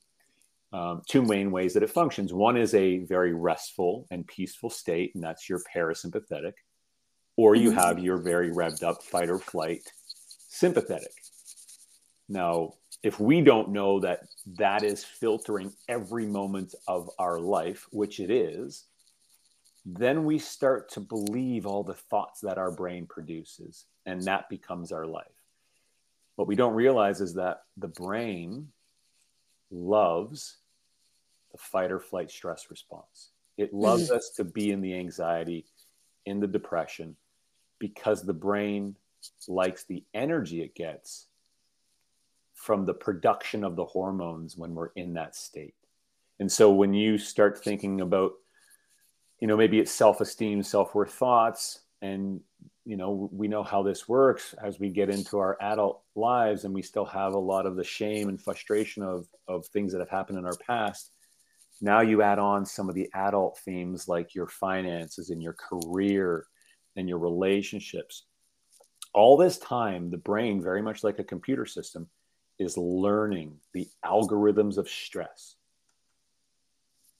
um, 0.72 1.02
two 1.08 1.22
main 1.22 1.50
ways 1.50 1.74
that 1.74 1.82
it 1.82 1.90
functions. 1.90 2.32
One 2.32 2.56
is 2.56 2.74
a 2.74 2.98
very 2.98 3.32
restful 3.32 4.06
and 4.10 4.26
peaceful 4.26 4.70
state, 4.70 5.14
and 5.14 5.22
that's 5.22 5.48
your 5.48 5.60
parasympathetic, 5.74 6.52
or 7.36 7.54
you 7.54 7.70
mm-hmm. 7.70 7.78
have 7.78 7.98
your 7.98 8.18
very 8.18 8.50
revved 8.50 8.82
up 8.82 9.02
fight 9.02 9.30
or 9.30 9.38
flight 9.38 9.82
sympathetic. 10.48 11.12
Now, 12.28 12.72
if 13.02 13.20
we 13.20 13.40
don't 13.40 13.70
know 13.70 14.00
that 14.00 14.20
that 14.58 14.82
is 14.82 15.04
filtering 15.04 15.72
every 15.88 16.26
moment 16.26 16.74
of 16.88 17.10
our 17.18 17.38
life, 17.38 17.86
which 17.90 18.20
it 18.20 18.30
is, 18.30 18.84
then 19.84 20.24
we 20.24 20.38
start 20.38 20.90
to 20.90 21.00
believe 21.00 21.66
all 21.66 21.84
the 21.84 21.94
thoughts 21.94 22.40
that 22.40 22.58
our 22.58 22.72
brain 22.72 23.06
produces, 23.06 23.84
and 24.04 24.22
that 24.22 24.48
becomes 24.48 24.90
our 24.90 25.06
life. 25.06 25.26
What 26.34 26.48
we 26.48 26.56
don't 26.56 26.74
realize 26.74 27.20
is 27.20 27.34
that 27.34 27.62
the 27.76 27.88
brain 27.88 28.68
loves 29.70 30.58
the 31.52 31.58
fight 31.58 31.92
or 31.92 32.00
flight 32.00 32.30
stress 32.30 32.66
response. 32.70 33.30
It 33.56 33.72
loves 33.72 34.10
mm. 34.10 34.16
us 34.16 34.30
to 34.36 34.44
be 34.44 34.70
in 34.70 34.80
the 34.80 34.98
anxiety, 34.98 35.64
in 36.26 36.40
the 36.40 36.46
depression, 36.46 37.16
because 37.78 38.22
the 38.22 38.34
brain 38.34 38.96
likes 39.48 39.84
the 39.84 40.04
energy 40.12 40.62
it 40.62 40.74
gets 40.74 41.28
from 42.56 42.84
the 42.84 42.94
production 42.94 43.62
of 43.62 43.76
the 43.76 43.84
hormones 43.84 44.56
when 44.56 44.74
we're 44.74 44.90
in 44.96 45.14
that 45.14 45.36
state. 45.36 45.74
And 46.40 46.50
so 46.50 46.72
when 46.72 46.92
you 46.92 47.16
start 47.16 47.62
thinking 47.62 48.00
about, 48.00 48.32
you 49.38 49.46
know, 49.46 49.56
maybe 49.56 49.78
it's 49.78 49.92
self 49.92 50.20
esteem, 50.20 50.62
self 50.62 50.94
worth 50.94 51.12
thoughts, 51.12 51.80
and 52.02 52.40
you 52.84 52.96
know 52.96 53.28
we 53.32 53.48
know 53.48 53.62
how 53.62 53.82
this 53.82 54.08
works 54.08 54.54
as 54.62 54.78
we 54.78 54.90
get 54.90 55.10
into 55.10 55.38
our 55.38 55.56
adult 55.60 56.02
lives 56.14 56.64
and 56.64 56.74
we 56.74 56.82
still 56.82 57.04
have 57.04 57.32
a 57.32 57.38
lot 57.38 57.66
of 57.66 57.76
the 57.76 57.84
shame 57.84 58.28
and 58.28 58.40
frustration 58.40 59.02
of 59.02 59.26
of 59.48 59.66
things 59.66 59.92
that 59.92 59.98
have 59.98 60.10
happened 60.10 60.38
in 60.38 60.46
our 60.46 60.56
past 60.66 61.10
now 61.80 62.00
you 62.00 62.22
add 62.22 62.38
on 62.38 62.64
some 62.64 62.88
of 62.88 62.94
the 62.94 63.08
adult 63.14 63.58
themes 63.58 64.08
like 64.08 64.34
your 64.34 64.46
finances 64.46 65.30
and 65.30 65.42
your 65.42 65.54
career 65.54 66.46
and 66.96 67.08
your 67.08 67.18
relationships 67.18 68.24
all 69.12 69.36
this 69.36 69.58
time 69.58 70.10
the 70.10 70.18
brain 70.18 70.62
very 70.62 70.82
much 70.82 71.02
like 71.02 71.18
a 71.18 71.24
computer 71.24 71.66
system 71.66 72.08
is 72.58 72.76
learning 72.76 73.58
the 73.72 73.88
algorithms 74.04 74.78
of 74.78 74.88
stress 74.88 75.56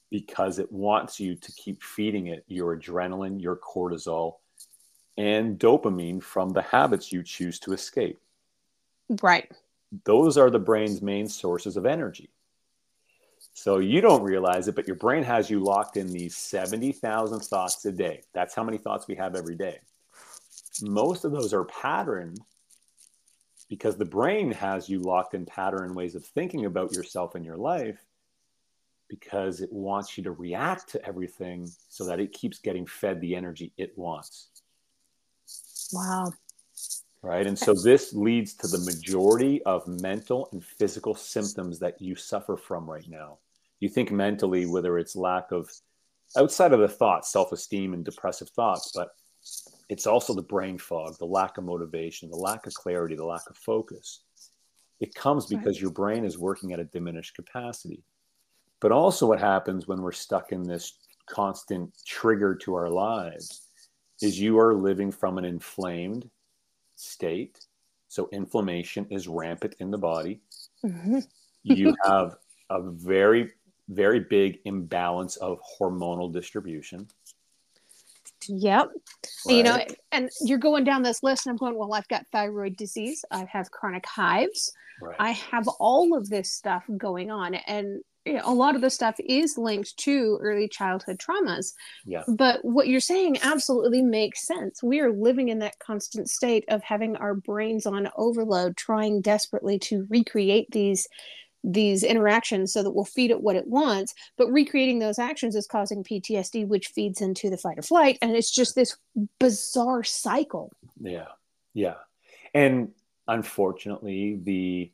because 0.09 0.57
it 0.57 0.71
wants 0.71 1.19
you 1.19 1.35
to 1.35 1.51
keep 1.51 1.83
feeding 1.83 2.27
it 2.27 2.43
your 2.47 2.77
adrenaline 2.77 3.41
your 3.41 3.57
cortisol 3.57 4.35
and 5.17 5.59
dopamine 5.59 6.21
from 6.21 6.51
the 6.51 6.61
habits 6.61 7.11
you 7.11 7.23
choose 7.23 7.59
to 7.59 7.73
escape. 7.73 8.19
Right. 9.21 9.51
Those 10.05 10.37
are 10.37 10.49
the 10.49 10.59
brain's 10.59 11.01
main 11.01 11.27
sources 11.27 11.75
of 11.75 11.85
energy. 11.85 12.29
So 13.53 13.79
you 13.79 14.01
don't 14.01 14.21
realize 14.21 14.67
it, 14.67 14.75
but 14.75 14.87
your 14.87 14.95
brain 14.95 15.23
has 15.23 15.49
you 15.49 15.59
locked 15.59 15.97
in 15.97 16.11
these 16.11 16.37
70,000 16.37 17.39
thoughts 17.39 17.83
a 17.85 17.91
day. 17.91 18.21
That's 18.33 18.53
how 18.53 18.63
many 18.63 18.77
thoughts 18.77 19.07
we 19.07 19.15
have 19.15 19.35
every 19.35 19.55
day. 19.55 19.79
most 20.83 21.25
of 21.25 21.31
those 21.31 21.53
are 21.53 21.63
patterned 21.65 22.39
because 23.69 23.97
the 23.97 24.05
brain 24.05 24.51
has 24.51 24.89
you 24.89 24.99
locked 24.99 25.33
in 25.33 25.45
pattern 25.45 25.93
ways 25.93 26.15
of 26.15 26.25
thinking 26.25 26.65
about 26.65 26.93
yourself 26.93 27.35
and 27.35 27.45
your 27.45 27.57
life 27.57 27.99
because 29.09 29.61
it 29.61 29.71
wants 29.71 30.17
you 30.17 30.23
to 30.23 30.31
react 30.31 30.89
to 30.89 31.05
everything 31.05 31.67
so 31.89 32.05
that 32.05 32.19
it 32.19 32.33
keeps 32.33 32.59
getting 32.59 32.85
fed 32.85 33.21
the 33.21 33.35
energy 33.35 33.71
it 33.77 33.97
wants. 33.97 34.49
Wow. 35.93 36.33
Right. 37.21 37.47
And 37.47 37.57
so 37.57 37.73
this 37.73 38.13
leads 38.13 38.53
to 38.55 38.67
the 38.67 38.79
majority 38.79 39.61
of 39.63 39.87
mental 39.87 40.49
and 40.51 40.63
physical 40.63 41.15
symptoms 41.15 41.79
that 41.79 42.01
you 42.01 42.15
suffer 42.15 42.55
from 42.55 42.89
right 42.89 43.07
now. 43.07 43.39
You 43.79 43.89
think 43.89 44.11
mentally, 44.11 44.65
whether 44.65 44.97
it's 44.97 45.15
lack 45.15 45.51
of 45.51 45.71
outside 46.37 46.73
of 46.73 46.79
the 46.79 46.87
thoughts, 46.87 47.31
self 47.31 47.51
esteem 47.51 47.93
and 47.93 48.05
depressive 48.05 48.49
thoughts, 48.49 48.91
but 48.93 49.09
it's 49.89 50.07
also 50.07 50.33
the 50.33 50.41
brain 50.41 50.77
fog, 50.77 51.17
the 51.17 51.25
lack 51.25 51.57
of 51.57 51.63
motivation, 51.63 52.29
the 52.29 52.35
lack 52.35 52.67
of 52.67 52.73
clarity, 52.73 53.15
the 53.15 53.25
lack 53.25 53.49
of 53.49 53.57
focus. 53.57 54.21
It 54.99 55.13
comes 55.13 55.45
because 55.45 55.77
right. 55.77 55.81
your 55.81 55.91
brain 55.91 56.25
is 56.25 56.37
working 56.37 56.73
at 56.73 56.79
a 56.79 56.85
diminished 56.85 57.35
capacity. 57.35 58.03
But 58.79 58.91
also, 58.91 59.27
what 59.27 59.39
happens 59.39 59.87
when 59.87 60.01
we're 60.01 60.11
stuck 60.11 60.51
in 60.51 60.63
this 60.63 60.93
constant 61.27 61.91
trigger 62.05 62.55
to 62.55 62.75
our 62.75 62.89
lives 62.89 63.67
is 64.21 64.39
you 64.39 64.59
are 64.59 64.73
living 64.73 65.11
from 65.11 65.37
an 65.37 65.45
inflamed 65.45 66.29
state. 66.95 67.59
So, 68.07 68.29
inflammation 68.31 69.07
is 69.09 69.27
rampant 69.27 69.75
in 69.79 69.91
the 69.91 69.97
body. 69.97 70.41
Mm-hmm. 70.85 71.19
you 71.63 71.95
have 72.05 72.37
a 72.69 72.81
very, 72.81 73.51
very 73.89 74.19
big 74.19 74.59
imbalance 74.65 75.37
of 75.37 75.59
hormonal 75.79 76.31
distribution. 76.31 77.07
Yep. 78.49 78.89
Right. 79.47 79.55
You 79.55 79.63
know, 79.63 79.79
and 80.11 80.29
you're 80.41 80.57
going 80.57 80.83
down 80.83 81.03
this 81.03 81.23
list, 81.23 81.45
and 81.45 81.51
I'm 81.51 81.57
going, 81.57 81.77
well, 81.77 81.93
I've 81.93 82.07
got 82.07 82.25
thyroid 82.31 82.75
disease, 82.77 83.23
I 83.31 83.45
have 83.51 83.71
chronic 83.71 84.05
hives, 84.05 84.71
right. 85.01 85.15
I 85.19 85.31
have 85.31 85.67
all 85.79 86.17
of 86.17 86.29
this 86.29 86.51
stuff 86.51 86.83
going 86.97 87.31
on. 87.31 87.55
And 87.55 88.01
you 88.25 88.33
know, 88.33 88.41
a 88.43 88.53
lot 88.53 88.75
of 88.75 88.81
the 88.81 88.89
stuff 88.89 89.15
is 89.25 89.57
linked 89.57 89.95
to 89.99 90.37
early 90.41 90.67
childhood 90.67 91.17
traumas. 91.17 91.71
Yeah. 92.05 92.23
But 92.27 92.59
what 92.65 92.89
you're 92.89 92.99
saying 92.99 93.37
absolutely 93.41 94.01
makes 94.01 94.45
sense. 94.45 94.83
We 94.83 94.99
are 94.99 95.13
living 95.13 95.47
in 95.47 95.59
that 95.59 95.79
constant 95.79 96.29
state 96.29 96.65
of 96.67 96.83
having 96.83 97.15
our 97.15 97.35
brains 97.35 97.85
on 97.85 98.09
overload, 98.17 98.75
trying 98.75 99.21
desperately 99.21 99.79
to 99.79 100.05
recreate 100.09 100.67
these 100.71 101.07
these 101.67 102.01
interactions 102.01 102.71
so 102.71 102.81
that 102.81 102.91
we'll 102.91 103.03
feed 103.03 103.29
it 103.29 103.41
what 103.41 103.57
it 103.57 103.67
wants 103.67 104.15
but 104.37 104.47
recreating 104.47 104.99
those 104.99 105.19
actions 105.19 105.53
is 105.53 105.67
causing 105.67 106.01
ptsd 106.01 106.65
which 106.65 106.87
feeds 106.87 107.21
into 107.21 107.49
the 107.49 107.57
fight 107.57 107.77
or 107.77 107.81
flight. 107.81 108.17
And 108.21 108.35
it's 108.35 108.51
just 108.51 108.75
this 108.75 108.97
bizarre 109.39 110.03
cycle. 110.03 110.71
Yeah. 110.99 111.27
Yeah. 111.73 111.95
And 112.53 112.89
unfortunately 113.27 114.39
the 114.43 114.91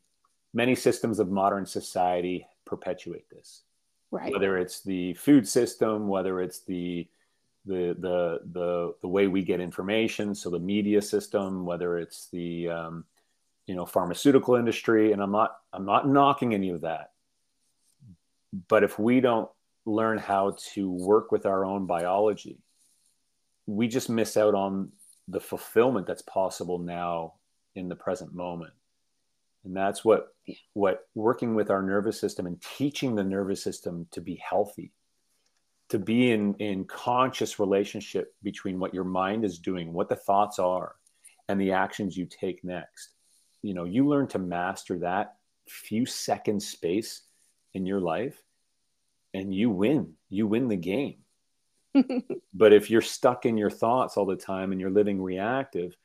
many 0.53 0.75
systems 0.75 1.19
of 1.19 1.29
modern 1.29 1.65
society 1.65 2.47
perpetuate 2.65 3.29
this. 3.29 3.61
Right. 4.11 4.31
Whether 4.31 4.57
it's 4.57 4.81
the 4.81 5.13
food 5.13 5.47
system 5.47 6.07
whether 6.07 6.41
it's 6.41 6.59
the 6.61 7.07
the 7.65 7.95
the 7.99 8.39
the, 8.51 8.95
the 9.01 9.07
way 9.07 9.27
we 9.27 9.41
get 9.41 9.59
information 9.59 10.35
so 10.35 10.49
the 10.49 10.59
media 10.59 11.01
system 11.01 11.65
whether 11.65 11.97
it's 11.97 12.27
the 12.27 12.69
um, 12.69 13.05
you 13.65 13.75
know 13.75 13.85
pharmaceutical 13.85 14.55
industry 14.55 15.11
and 15.11 15.21
i'm 15.21 15.31
not 15.31 15.55
i'm 15.71 15.85
not 15.85 16.07
knocking 16.07 16.53
any 16.53 16.69
of 16.69 16.81
that. 16.81 17.11
But 18.67 18.83
if 18.83 18.99
we 18.99 19.19
don't 19.19 19.49
learn 19.85 20.19
how 20.19 20.57
to 20.73 20.91
work 20.91 21.31
with 21.31 21.45
our 21.45 21.65
own 21.65 21.87
biology 21.87 22.59
we 23.65 23.87
just 23.87 24.09
miss 24.09 24.37
out 24.37 24.55
on 24.55 24.91
the 25.27 25.39
fulfillment 25.39 26.05
that's 26.05 26.21
possible 26.21 26.79
now 26.79 27.33
in 27.75 27.89
the 27.89 27.95
present 27.95 28.33
moment. 28.33 28.73
And 29.63 29.75
that's 29.75 30.03
what 30.03 30.35
what 30.73 31.07
working 31.15 31.55
with 31.55 31.71
our 31.71 31.81
nervous 31.81 32.19
system 32.19 32.45
and 32.45 32.61
teaching 32.61 33.15
the 33.15 33.23
nervous 33.23 33.63
system 33.63 34.07
to 34.11 34.19
be 34.19 34.35
healthy 34.35 34.91
to 35.87 35.97
be 35.97 36.31
in 36.31 36.53
in 36.55 36.83
conscious 36.83 37.59
relationship 37.59 38.35
between 38.43 38.77
what 38.77 38.93
your 38.93 39.05
mind 39.05 39.45
is 39.45 39.59
doing 39.59 39.93
what 39.93 40.09
the 40.09 40.17
thoughts 40.17 40.59
are 40.59 40.95
and 41.47 41.61
the 41.61 41.71
actions 41.71 42.17
you 42.17 42.25
take 42.25 42.61
next 42.65 43.12
you 43.63 43.73
know 43.73 43.85
you 43.85 44.07
learn 44.07 44.27
to 44.27 44.39
master 44.39 44.99
that 44.99 45.37
few 45.67 46.05
second 46.05 46.61
space 46.61 47.21
in 47.73 47.85
your 47.85 47.99
life 47.99 48.43
and 49.33 49.53
you 49.53 49.69
win 49.69 50.13
you 50.29 50.45
win 50.47 50.67
the 50.67 50.77
game. 50.77 51.17
But 52.55 52.71
if 52.71 52.91
you're 52.91 53.01
stuck 53.01 53.47
in 53.47 53.57
your 53.57 53.71
thoughts 53.71 54.15
all 54.15 54.27
the 54.27 54.35
time 54.35 54.71
and 54.71 54.79
you're 54.79 54.91
living 54.91 55.19
reactive 55.19 55.97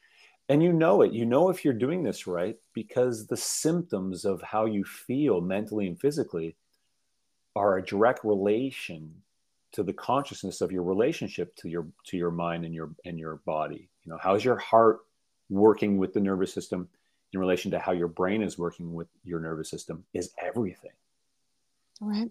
and 0.49 0.63
you 0.63 0.73
know 0.73 1.03
it 1.03 1.13
you 1.13 1.27
know 1.27 1.51
if 1.51 1.63
you're 1.63 1.75
doing 1.75 2.03
this 2.03 2.27
right 2.27 2.57
because 2.73 3.27
the 3.27 3.37
symptoms 3.37 4.25
of 4.25 4.41
how 4.41 4.65
you 4.65 4.83
feel 4.83 5.43
mentally 5.43 5.87
and 5.87 6.01
physically 6.01 6.57
are 7.55 7.77
a 7.77 7.85
direct 7.85 8.25
relation 8.25 9.13
to 9.73 9.83
the 9.83 9.93
consciousness 9.93 10.61
of 10.61 10.73
your 10.73 10.83
relationship 10.83 11.55
to 11.57 11.69
your 11.69 11.87
to 12.05 12.17
your 12.17 12.31
mind 12.31 12.65
and 12.65 12.75
your 12.75 12.91
and 13.05 13.19
your 13.19 13.37
body. 13.45 13.91
You 14.05 14.13
know 14.13 14.19
how's 14.21 14.45
your 14.45 14.57
heart 14.57 15.01
working 15.51 15.99
with 15.99 16.13
the 16.13 16.21
nervous 16.21 16.53
system 16.53 16.89
in 17.33 17.41
relation 17.41 17.71
to 17.73 17.79
how 17.79 17.93
your 17.93 18.09
brain 18.09 18.43
is 18.43 18.59
working 18.59 18.95
with 18.95 19.09
your 19.25 19.41
nervous 19.41 19.69
system 19.69 20.05
is 20.15 20.33
everything. 20.43 20.93
Right. 22.01 22.31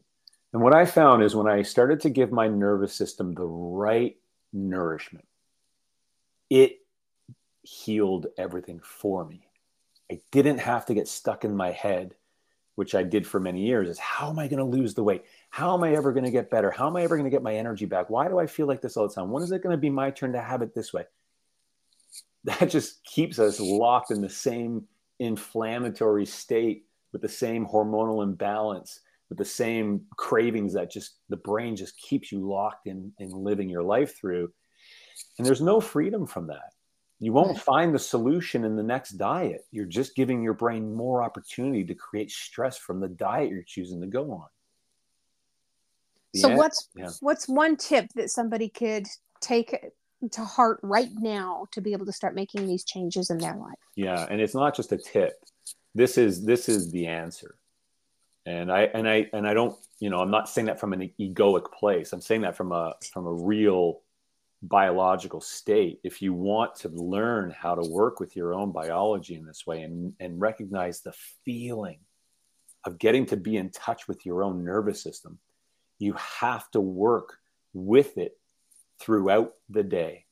And 0.53 0.61
what 0.61 0.73
I 0.73 0.85
found 0.85 1.23
is 1.23 1.35
when 1.35 1.47
I 1.47 1.61
started 1.61 1.99
to 2.01 2.09
give 2.09 2.31
my 2.31 2.47
nervous 2.47 2.93
system 2.93 3.33
the 3.33 3.45
right 3.45 4.17
nourishment, 4.53 5.27
it 6.49 6.79
healed 7.63 8.27
everything 8.37 8.79
for 8.81 9.25
me. 9.25 9.41
I 10.09 10.21
didn't 10.31 10.59
have 10.59 10.85
to 10.85 10.93
get 10.93 11.07
stuck 11.07 11.43
in 11.43 11.55
my 11.55 11.71
head, 11.71 12.15
which 12.75 12.95
I 12.95 13.03
did 13.03 13.27
for 13.27 13.41
many 13.41 13.65
years, 13.65 13.89
is 13.89 13.99
how 13.99 14.29
am 14.29 14.39
I 14.39 14.47
going 14.47 14.59
to 14.59 14.77
lose 14.77 14.93
the 14.93 15.03
weight? 15.03 15.25
How 15.49 15.73
am 15.73 15.83
I 15.83 15.93
ever 15.93 16.13
going 16.13 16.23
to 16.23 16.31
get 16.31 16.49
better? 16.49 16.71
How 16.71 16.87
am 16.87 16.95
I 16.95 17.03
ever 17.03 17.17
going 17.17 17.29
to 17.29 17.35
get 17.35 17.43
my 17.43 17.55
energy 17.55 17.85
back? 17.85 18.09
Why 18.09 18.29
do 18.29 18.39
I 18.39 18.47
feel 18.47 18.67
like 18.67 18.81
this 18.81 18.95
all 18.95 19.07
the 19.07 19.13
time? 19.13 19.31
When 19.31 19.43
is 19.43 19.51
it 19.51 19.61
going 19.61 19.75
to 19.75 19.81
be 19.81 19.89
my 19.89 20.11
turn 20.11 20.31
to 20.31 20.41
have 20.41 20.61
it 20.61 20.73
this 20.73 20.93
way? 20.93 21.03
That 22.43 22.69
just 22.69 23.03
keeps 23.03 23.39
us 23.39 23.59
locked 23.59 24.11
in 24.11 24.21
the 24.21 24.29
same 24.29 24.85
inflammatory 25.19 26.25
state 26.25 26.85
with 27.11 27.21
the 27.21 27.29
same 27.29 27.65
hormonal 27.65 28.23
imbalance 28.23 28.99
with 29.29 29.37
the 29.37 29.45
same 29.45 30.01
cravings 30.15 30.73
that 30.73 30.91
just 30.91 31.17
the 31.29 31.37
brain 31.37 31.75
just 31.75 31.97
keeps 31.97 32.31
you 32.31 32.47
locked 32.47 32.87
in 32.87 33.11
in 33.19 33.29
living 33.31 33.69
your 33.69 33.83
life 33.83 34.17
through. 34.17 34.51
And 35.37 35.45
there's 35.45 35.61
no 35.61 35.81
freedom 35.81 36.25
from 36.25 36.47
that. 36.47 36.73
You 37.19 37.33
won't 37.33 37.59
find 37.59 37.93
the 37.93 37.99
solution 37.99 38.63
in 38.63 38.75
the 38.75 38.83
next 38.83 39.11
diet. 39.11 39.61
You're 39.71 39.85
just 39.85 40.15
giving 40.15 40.43
your 40.43 40.53
brain 40.53 40.93
more 40.93 41.23
opportunity 41.23 41.83
to 41.85 41.95
create 41.95 42.29
stress 42.29 42.77
from 42.77 42.99
the 42.99 43.07
diet 43.07 43.49
you're 43.49 43.63
choosing 43.63 44.01
to 44.01 44.07
go 44.07 44.31
on. 44.31 44.45
The 46.33 46.39
so 46.41 46.49
end, 46.49 46.57
what's 46.57 46.89
yeah. 46.95 47.09
what's 47.21 47.49
one 47.49 47.75
tip 47.75 48.11
that 48.15 48.29
somebody 48.29 48.69
could 48.69 49.07
take 49.41 49.75
to 50.31 50.43
heart 50.43 50.79
right 50.83 51.09
now 51.13 51.67
to 51.71 51.81
be 51.81 51.93
able 51.93 52.05
to 52.05 52.11
start 52.11 52.35
making 52.35 52.67
these 52.67 52.83
changes 52.83 53.29
in 53.29 53.37
their 53.37 53.55
life. 53.55 53.77
Yeah 53.95 54.25
and 54.29 54.41
it's 54.41 54.55
not 54.55 54.75
just 54.75 54.91
a 54.91 54.97
tip. 54.97 55.33
This 55.95 56.17
is 56.17 56.45
this 56.45 56.69
is 56.69 56.91
the 56.91 57.07
answer. 57.07 57.55
And 58.45 58.71
i 58.71 58.83
and 58.83 59.07
i 59.07 59.29
and 59.33 59.47
i 59.47 59.53
don't 59.53 59.75
you 59.99 60.09
know 60.09 60.19
i'm 60.19 60.31
not 60.31 60.49
saying 60.49 60.67
that 60.67 60.79
from 60.79 60.93
an 60.93 61.11
egoic 61.19 61.71
place. 61.71 62.13
I'm 62.13 62.21
saying 62.21 62.41
that 62.41 62.55
from 62.55 62.71
a 62.71 62.93
from 63.11 63.27
a 63.27 63.33
real 63.33 64.01
biological 64.63 65.41
state. 65.41 65.99
If 66.03 66.21
you 66.21 66.33
want 66.33 66.75
to 66.77 66.89
learn 66.89 67.51
how 67.51 67.75
to 67.75 67.87
work 67.87 68.19
with 68.19 68.35
your 68.35 68.53
own 68.55 68.71
biology 68.71 69.35
in 69.35 69.45
this 69.45 69.67
way 69.67 69.83
and 69.83 70.13
and 70.19 70.41
recognize 70.41 71.01
the 71.01 71.13
feeling 71.45 71.99
of 72.85 72.97
getting 72.97 73.25
to 73.27 73.37
be 73.37 73.57
in 73.57 73.69
touch 73.69 74.07
with 74.07 74.25
your 74.25 74.43
own 74.43 74.63
nervous 74.63 75.01
system 75.01 75.39
you 75.99 76.13
have 76.13 76.69
to 76.71 76.81
work 76.81 77.37
with 77.73 78.17
it 78.17 78.37
throughout 78.99 79.53
the 79.69 79.83
day. 79.83 80.25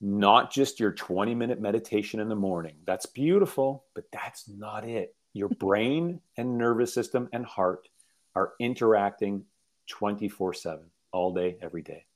Not 0.00 0.52
just 0.52 0.80
your 0.80 0.92
20 0.92 1.34
minute 1.34 1.60
meditation 1.60 2.20
in 2.20 2.28
the 2.28 2.34
morning. 2.34 2.76
That's 2.84 3.06
beautiful, 3.06 3.84
but 3.94 4.04
that's 4.12 4.48
not 4.48 4.84
it. 4.84 5.14
Your 5.32 5.48
brain 5.60 6.20
and 6.36 6.58
nervous 6.58 6.92
system 6.92 7.28
and 7.32 7.44
heart 7.44 7.88
are 8.34 8.52
interacting 8.60 9.44
24 9.88 10.54
7, 10.54 10.84
all 11.12 11.32
day, 11.32 11.56
every 11.62 11.82
day. 11.82 12.06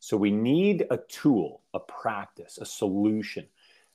So 0.00 0.16
we 0.16 0.32
need 0.32 0.86
a 0.90 0.96
tool, 0.96 1.62
a 1.72 1.80
practice, 1.80 2.58
a 2.58 2.66
solution 2.66 3.46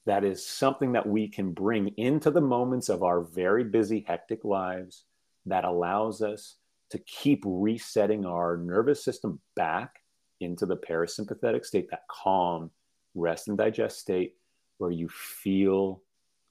that 0.06 0.24
is 0.24 0.46
something 0.46 0.94
that 0.94 1.06
we 1.06 1.28
can 1.28 1.52
bring 1.52 1.90
into 1.98 2.32
the 2.32 2.42
moments 2.42 2.88
of 2.88 3.04
our 3.04 3.20
very 3.20 3.66
busy, 3.66 4.06
hectic 4.08 4.46
lives 4.46 5.04
that 5.46 5.66
allows 5.66 6.22
us 6.22 6.56
to 6.92 6.98
keep 7.00 7.44
resetting 7.46 8.26
our 8.26 8.56
nervous 8.56 9.04
system 9.04 9.42
back 9.56 10.00
into 10.40 10.66
the 10.66 10.78
parasympathetic 10.78 11.66
state, 11.66 11.90
that 11.90 12.08
calm, 12.08 12.72
rest 13.16 13.48
and 13.48 13.58
digest 13.58 14.00
state 14.00 14.36
where 14.78 14.92
you 14.92 15.10
feel 15.10 16.02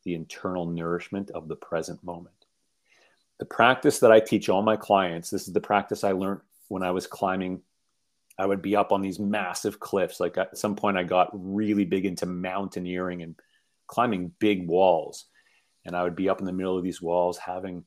the 0.04 0.14
internal 0.14 0.66
nourishment 0.66 1.30
of 1.30 1.48
the 1.48 1.56
present 1.56 2.02
moment. 2.02 2.34
The 3.38 3.44
practice 3.44 3.98
that 4.00 4.12
I 4.12 4.20
teach 4.20 4.48
all 4.48 4.62
my 4.62 4.76
clients, 4.76 5.30
this 5.30 5.46
is 5.46 5.52
the 5.52 5.60
practice 5.60 6.04
I 6.04 6.12
learned 6.12 6.40
when 6.68 6.82
I 6.82 6.90
was 6.90 7.06
climbing 7.06 7.62
I 8.38 8.46
would 8.46 8.62
be 8.62 8.76
up 8.76 8.92
on 8.92 9.00
these 9.00 9.18
massive 9.18 9.80
cliffs. 9.80 10.20
Like 10.20 10.36
at 10.36 10.58
some 10.58 10.76
point, 10.76 10.98
I 10.98 11.04
got 11.04 11.30
really 11.32 11.84
big 11.84 12.04
into 12.04 12.26
mountaineering 12.26 13.22
and 13.22 13.34
climbing 13.86 14.32
big 14.38 14.66
walls. 14.66 15.26
And 15.84 15.96
I 15.96 16.02
would 16.02 16.16
be 16.16 16.28
up 16.28 16.40
in 16.40 16.46
the 16.46 16.52
middle 16.52 16.76
of 16.76 16.84
these 16.84 17.00
walls 17.00 17.38
having 17.38 17.84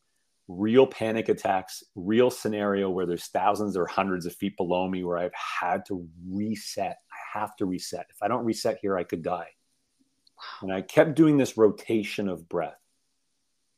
real 0.49 0.88
panic 0.88 1.29
attacks, 1.29 1.83
real 1.95 2.31
scenario 2.31 2.89
where 2.89 3.05
there's 3.05 3.27
thousands 3.27 3.77
or 3.77 3.85
hundreds 3.85 4.25
of 4.25 4.35
feet 4.35 4.57
below 4.57 4.89
me 4.89 5.03
where 5.03 5.19
I've 5.19 5.33
had 5.33 5.85
to 5.85 6.05
reset. 6.27 6.97
I 7.12 7.39
have 7.39 7.55
to 7.57 7.65
reset. 7.65 8.07
If 8.09 8.21
I 8.23 8.27
don't 8.27 8.43
reset 8.43 8.79
here, 8.81 8.97
I 8.97 9.03
could 9.03 9.21
die. 9.21 9.49
And 10.62 10.73
I 10.73 10.81
kept 10.81 11.15
doing 11.15 11.38
this 11.38 11.55
rotation 11.55 12.27
of 12.27 12.49
breath. 12.49 12.79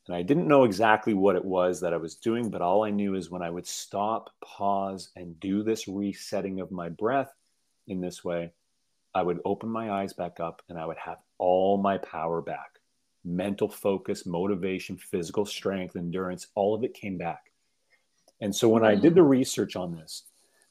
And 0.07 0.15
I 0.15 0.21
didn't 0.21 0.47
know 0.47 0.63
exactly 0.63 1.13
what 1.13 1.35
it 1.35 1.43
was 1.43 1.81
that 1.81 1.93
I 1.93 1.97
was 1.97 2.15
doing, 2.15 2.49
but 2.49 2.61
all 2.61 2.85
I 2.85 2.89
knew 2.89 3.15
is 3.15 3.29
when 3.29 3.41
I 3.41 3.49
would 3.49 3.67
stop, 3.67 4.29
pause, 4.41 5.09
and 5.15 5.39
do 5.39 5.63
this 5.63 5.87
resetting 5.87 6.61
of 6.61 6.71
my 6.71 6.87
breath 6.87 7.31
in 7.87 7.99
this 7.99 8.23
way, 8.23 8.53
I 9.13 9.23
would 9.23 9.41
open 9.43 9.69
my 9.69 9.91
eyes 9.91 10.13
back 10.13 10.39
up 10.39 10.61
and 10.69 10.79
I 10.79 10.85
would 10.85 10.97
have 10.97 11.17
all 11.37 11.77
my 11.77 11.97
power 11.97 12.41
back 12.41 12.80
mental 13.23 13.69
focus, 13.69 14.25
motivation, 14.25 14.97
physical 14.97 15.45
strength, 15.45 15.95
endurance, 15.95 16.47
all 16.55 16.73
of 16.73 16.83
it 16.83 16.93
came 16.93 17.17
back. 17.17 17.51
And 18.39 18.55
so 18.55 18.69
when 18.69 18.83
I 18.83 18.95
did 18.95 19.13
the 19.13 19.21
mm. 19.21 19.29
research 19.29 19.75
on 19.75 19.95
this 19.95 20.23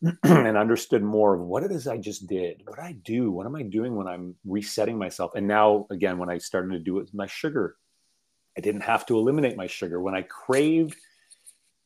and 0.24 0.56
understood 0.56 1.02
more 1.02 1.34
of 1.34 1.40
what 1.40 1.62
it 1.62 1.70
is 1.70 1.86
I 1.86 1.98
just 1.98 2.26
did, 2.26 2.62
what 2.66 2.80
I 2.80 2.92
do, 2.92 3.30
what 3.30 3.46
am 3.46 3.54
I 3.54 3.62
doing 3.62 3.94
when 3.94 4.08
I'm 4.08 4.34
resetting 4.44 4.98
myself? 4.98 5.34
And 5.34 5.46
now, 5.46 5.86
again, 5.90 6.18
when 6.18 6.30
I 6.30 6.38
started 6.38 6.72
to 6.72 6.78
do 6.80 6.98
it 6.98 7.02
with 7.02 7.14
my 7.14 7.26
sugar 7.26 7.76
I 8.56 8.60
didn't 8.60 8.82
have 8.82 9.06
to 9.06 9.18
eliminate 9.18 9.56
my 9.56 9.66
sugar. 9.66 10.00
When 10.00 10.14
I 10.14 10.22
craved 10.22 10.96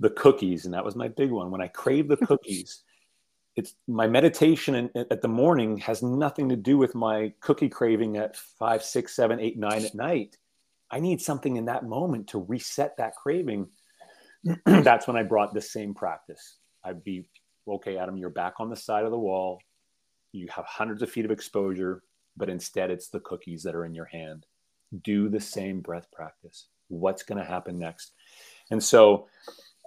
the 0.01 0.11
cookies, 0.11 0.65
and 0.65 0.75
that 0.75 0.85
was 0.85 0.97
my 0.97 1.09
big 1.09 1.31
one, 1.31 1.51
when 1.51 1.61
I 1.61 1.69
craved 1.69 2.09
the 2.09 2.17
cookies, 2.27 2.83
it's 3.57 3.75
my 3.87 4.09
meditation 4.09 4.75
in, 4.75 4.91
at 5.11 5.23
the 5.23 5.29
morning 5.29 5.77
has 5.79 6.03
nothing 6.03 6.49
to 6.49 6.57
do 6.57 6.77
with 6.77 6.95
my 6.95 7.33
cookie 7.41 7.69
craving 7.69 8.17
at 8.17 8.37
five, 8.37 8.83
six, 8.83 9.15
seven, 9.15 9.39
eight, 9.39 9.59
nine 9.59 9.85
at 9.85 9.95
night. 9.95 10.37
I 10.95 11.01
need 11.01 11.21
something 11.21 11.57
in 11.57 11.65
that 11.65 11.85
moment 11.85 12.29
to 12.29 12.39
reset 12.39 12.97
that 12.99 13.17
craving. 13.17 13.69
That's 14.65 15.09
when 15.09 15.17
I 15.17 15.25
brought 15.25 15.53
the 15.53 15.61
same 15.61 15.93
practice. 15.93 16.59
I'd 16.85 17.03
be, 17.03 17.29
okay, 17.67 17.97
Adam, 17.97 18.17
you're 18.17 18.31
back 18.31 18.55
on 18.61 18.71
the 18.71 18.77
side 18.77 19.05
of 19.05 19.11
the 19.11 19.19
wall. 19.19 19.61
You 20.31 20.47
have 20.55 20.65
hundreds 20.67 21.03
of 21.03 21.11
feet 21.11 21.25
of 21.25 21.33
exposure, 21.33 22.05
but 22.37 22.49
instead 22.49 22.93
it's 22.93 23.09
the 23.09 23.19
cookies 23.19 23.65
that 23.65 23.75
are 23.75 23.85
in 23.85 23.93
your 23.93 24.05
hand 24.05 24.47
do 25.03 25.29
the 25.29 25.41
same 25.41 25.81
breath 25.81 26.07
practice. 26.13 26.69
What's 26.87 27.25
going 27.25 27.39
to 27.39 27.45
happen 27.45 27.77
next? 27.77 28.13
And 28.71 28.81
so 28.81 29.27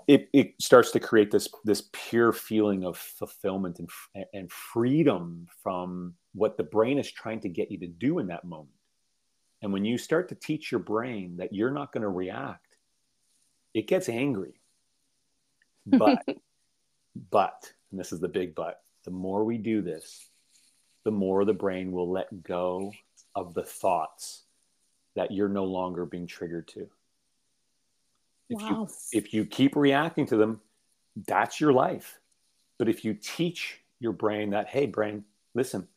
it, 0.07 0.27
it 0.33 0.55
starts 0.59 0.91
to 0.91 0.99
create 0.99 1.31
this 1.31 1.47
this 1.63 1.89
pure 1.93 2.33
feeling 2.33 2.83
of 2.83 2.97
fulfillment 2.97 3.79
and, 3.79 4.25
and 4.33 4.51
freedom 4.51 5.47
from 5.63 6.15
what 6.33 6.57
the 6.57 6.63
brain 6.63 6.99
is 6.99 7.09
trying 7.09 7.39
to 7.41 7.49
get 7.49 7.71
you 7.71 7.79
to 7.79 7.87
do 7.87 8.19
in 8.19 8.27
that 8.27 8.43
moment. 8.43 8.76
And 9.61 9.73
when 9.73 9.85
you 9.85 9.97
start 9.97 10.29
to 10.29 10.35
teach 10.35 10.71
your 10.71 10.79
brain 10.79 11.37
that 11.37 11.53
you're 11.53 11.71
not 11.71 11.91
going 11.91 12.03
to 12.03 12.09
react, 12.09 12.77
it 13.73 13.87
gets 13.87 14.09
angry. 14.09 14.53
But, 15.89 16.25
but, 17.31 17.71
and 17.91 17.99
this 17.99 18.11
is 18.11 18.19
the 18.19 18.27
big 18.27 18.53
but, 18.53 18.81
the 19.05 19.11
more 19.11 19.45
we 19.45 19.57
do 19.57 19.81
this, 19.81 20.27
the 21.05 21.11
more 21.11 21.45
the 21.45 21.53
brain 21.53 21.93
will 21.93 22.11
let 22.11 22.43
go 22.43 22.91
of 23.35 23.53
the 23.53 23.63
thoughts 23.63 24.43
that 25.15 25.31
you're 25.31 25.47
no 25.47 25.63
longer 25.63 26.05
being 26.05 26.27
triggered 26.27 26.67
to. 26.67 26.89
If 28.49 28.61
wow. 28.61 28.69
you 28.69 28.87
if 29.13 29.33
you 29.33 29.45
keep 29.45 29.77
reacting 29.77 30.25
to 30.27 30.35
them, 30.35 30.59
that's 31.25 31.61
your 31.61 31.71
life. 31.71 32.19
But 32.77 32.89
if 32.89 33.05
you 33.05 33.13
teach 33.13 33.79
your 33.99 34.11
brain 34.11 34.51
that, 34.51 34.67
hey, 34.67 34.85
brain, 34.85 35.23
listen, 35.53 35.87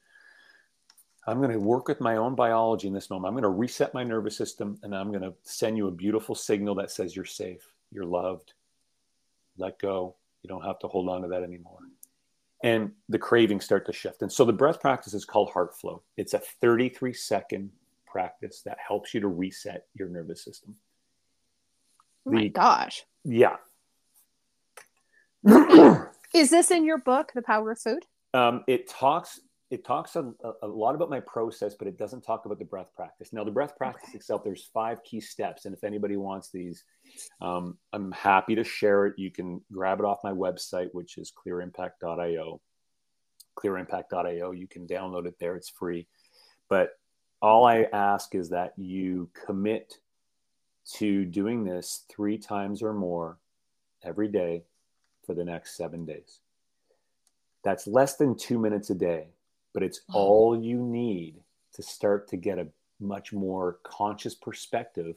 I'm 1.31 1.39
going 1.39 1.53
to 1.53 1.61
work 1.61 1.87
with 1.87 2.01
my 2.01 2.17
own 2.17 2.35
biology 2.35 2.89
in 2.89 2.93
this 2.93 3.09
moment. 3.09 3.29
I'm 3.29 3.35
going 3.35 3.45
to 3.45 3.57
reset 3.57 3.95
my 3.95 4.03
nervous 4.03 4.37
system 4.37 4.81
and 4.83 4.93
I'm 4.93 5.11
going 5.11 5.23
to 5.23 5.33
send 5.45 5.77
you 5.77 5.87
a 5.87 5.93
beautiful 5.93 6.35
signal 6.35 6.75
that 6.75 6.91
says 6.91 7.15
you're 7.15 7.25
safe, 7.25 7.71
you're 7.93 8.05
loved. 8.05 8.55
Let 9.57 9.79
go. 9.79 10.17
You 10.43 10.49
don't 10.49 10.65
have 10.65 10.81
to 10.81 10.89
hold 10.89 11.09
on 11.09 11.23
to 11.23 11.29
that 11.29 11.45
anymore. 11.45 11.79
And 12.65 12.91
the 13.09 13.19
cravings 13.19 13.65
start 13.65 13.87
to 13.87 13.93
shift. 13.93 14.23
And 14.23 14.33
so 14.33 14.45
the 14.45 14.53
breath 14.53 14.81
practice 14.81 15.15
is 15.15 15.25
called 15.25 15.51
heart 15.51 15.77
flow. 15.77 16.03
It's 16.17 16.35
a 16.35 16.41
33 16.41 17.13
second 17.13 17.71
practice 18.07 18.63
that 18.63 18.79
helps 18.85 19.15
you 19.15 19.21
to 19.21 19.29
reset 19.29 19.87
your 19.95 20.09
nervous 20.09 20.43
system. 20.43 20.75
Oh 22.27 22.33
my 22.33 22.43
the, 22.43 22.49
gosh. 22.49 23.05
Yeah. 23.25 23.57
Is 26.35 26.51
this 26.51 26.73
in 26.73 26.85
your 26.85 26.99
book, 26.99 27.31
The 27.37 27.43
Power 27.43 27.71
of 27.71 27.79
Food? 27.79 28.05
Um, 28.35 28.65
it 28.67 28.89
talks 28.89 29.41
it 29.71 29.85
talks 29.85 30.17
a, 30.17 30.33
a, 30.63 30.67
lot 30.67 30.97
about 30.97 31.11
my 31.11 31.21
process, 31.21 31.75
but 31.75 31.87
it 31.87 31.97
doesn't 31.97 32.23
talk 32.23 32.45
about 32.45 32.59
the 32.59 32.65
breath 32.65 32.91
practice. 32.97 33.33
Now, 33.33 33.45
the 33.45 33.53
breath 33.53 33.77
practice 33.77 34.09
okay. 34.09 34.19
itself, 34.19 34.43
there's 34.43 34.69
five 34.75 35.03
key 35.05 35.21
steps, 35.21 35.65
and 35.65 35.73
if 35.75 35.85
anybody 35.85 36.17
wants 36.17 36.51
these, 36.51 36.83
um, 37.41 37.79
I'm 37.93 38.11
happy 38.11 38.57
to 38.57 38.65
share 38.65 39.07
it. 39.07 39.15
You 39.17 39.31
can 39.31 39.61
grab 39.73 40.01
it 40.01 40.05
off 40.05 40.25
my 40.25 40.33
website, 40.33 40.89
which 40.93 41.19
is 41.19 41.33
clearimpact.io. 41.33 42.61
Clearimpact.io. 43.57 44.51
You 44.51 44.67
can 44.67 44.89
download 44.89 45.27
it 45.27 45.37
there; 45.39 45.55
it's 45.55 45.71
free. 45.71 46.09
But 46.69 46.99
all 47.41 47.65
I 47.65 47.87
ask 47.93 48.35
is 48.35 48.51
that 48.51 48.73
you 48.77 49.31
commit 49.47 49.99
to 50.95 51.25
doing 51.25 51.63
this 51.63 52.05
three 52.11 52.39
times 52.39 52.83
or 52.83 52.93
more 52.93 53.39
every 54.03 54.29
day 54.29 54.65
for 55.25 55.35
the 55.35 55.45
next 55.45 55.77
seven 55.77 56.05
days. 56.05 56.41
That's 57.63 57.87
less 57.87 58.17
than 58.17 58.37
two 58.37 58.59
minutes 58.59 58.91
a 58.91 58.95
day, 58.95 59.29
but 59.73 59.83
it's 59.83 60.01
mm-hmm. 60.01 60.17
all 60.17 60.61
you 60.61 60.79
need 60.79 61.37
to 61.75 61.83
start 61.83 62.29
to 62.29 62.37
get 62.37 62.59
a 62.59 62.69
much 62.99 63.33
more 63.33 63.79
conscious 63.83 64.35
perspective 64.35 65.17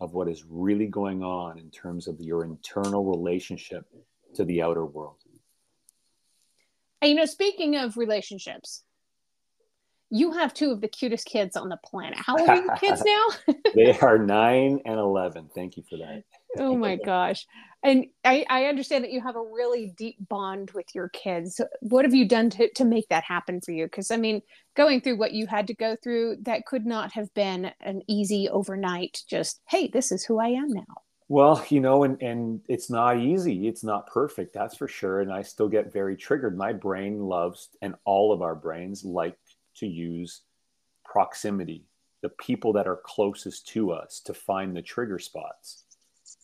of 0.00 0.12
what 0.12 0.28
is 0.28 0.44
really 0.48 0.86
going 0.86 1.22
on 1.22 1.58
in 1.58 1.70
terms 1.70 2.08
of 2.08 2.20
your 2.20 2.44
internal 2.44 3.04
relationship 3.04 3.86
to 4.34 4.44
the 4.44 4.60
outer 4.60 4.84
world. 4.84 5.16
And, 7.00 7.10
you 7.10 7.16
know, 7.16 7.26
speaking 7.26 7.76
of 7.76 7.96
relationships, 7.96 8.82
you 10.10 10.32
have 10.32 10.54
two 10.54 10.70
of 10.70 10.80
the 10.80 10.88
cutest 10.88 11.26
kids 11.26 11.56
on 11.56 11.68
the 11.68 11.78
planet. 11.84 12.18
How 12.18 12.36
old 12.36 12.48
are 12.48 12.56
your 12.56 12.76
kids 12.76 13.02
now? 13.46 13.54
they 13.74 13.98
are 13.98 14.18
nine 14.18 14.80
and 14.84 14.98
11. 14.98 15.50
Thank 15.54 15.76
you 15.76 15.82
for 15.88 15.96
that. 15.98 16.22
oh 16.58 16.76
my 16.76 16.96
gosh. 17.04 17.46
And 17.82 18.06
I, 18.24 18.46
I, 18.48 18.64
understand 18.64 19.04
that 19.04 19.12
you 19.12 19.20
have 19.20 19.36
a 19.36 19.42
really 19.42 19.92
deep 19.98 20.16
bond 20.28 20.70
with 20.70 20.86
your 20.94 21.10
kids. 21.10 21.60
What 21.80 22.06
have 22.06 22.14
you 22.14 22.26
done 22.26 22.48
to, 22.50 22.72
to 22.72 22.84
make 22.84 23.08
that 23.10 23.24
happen 23.24 23.60
for 23.60 23.72
you? 23.72 23.84
Because, 23.84 24.10
I 24.10 24.16
mean, 24.16 24.40
going 24.74 25.02
through 25.02 25.18
what 25.18 25.32
you 25.32 25.46
had 25.46 25.66
to 25.66 25.74
go 25.74 25.94
through, 26.02 26.38
that 26.42 26.64
could 26.64 26.86
not 26.86 27.12
have 27.12 27.32
been 27.34 27.72
an 27.80 28.00
easy 28.08 28.48
overnight, 28.48 29.20
just, 29.28 29.60
hey, 29.68 29.88
this 29.88 30.12
is 30.12 30.24
who 30.24 30.38
I 30.38 30.48
am 30.48 30.70
now. 30.70 31.02
Well, 31.28 31.64
you 31.68 31.80
know, 31.80 32.04
and, 32.04 32.20
and 32.22 32.60
it's 32.68 32.90
not 32.90 33.18
easy. 33.18 33.66
It's 33.66 33.82
not 33.82 34.06
perfect, 34.06 34.52
that's 34.52 34.76
for 34.76 34.86
sure. 34.86 35.20
And 35.20 35.32
I 35.32 35.42
still 35.42 35.68
get 35.68 35.92
very 35.92 36.16
triggered. 36.16 36.56
My 36.56 36.72
brain 36.72 37.20
loves, 37.20 37.70
and 37.80 37.94
all 38.04 38.32
of 38.32 38.42
our 38.42 38.54
brains 38.54 39.04
like 39.04 39.36
to 39.76 39.86
use 39.86 40.42
proximity, 41.04 41.84
the 42.22 42.28
people 42.28 42.72
that 42.72 42.86
are 42.86 43.00
closest 43.04 43.68
to 43.68 43.92
us 43.92 44.20
to 44.20 44.34
find 44.34 44.74
the 44.74 44.82
trigger 44.82 45.18
spots. 45.18 45.84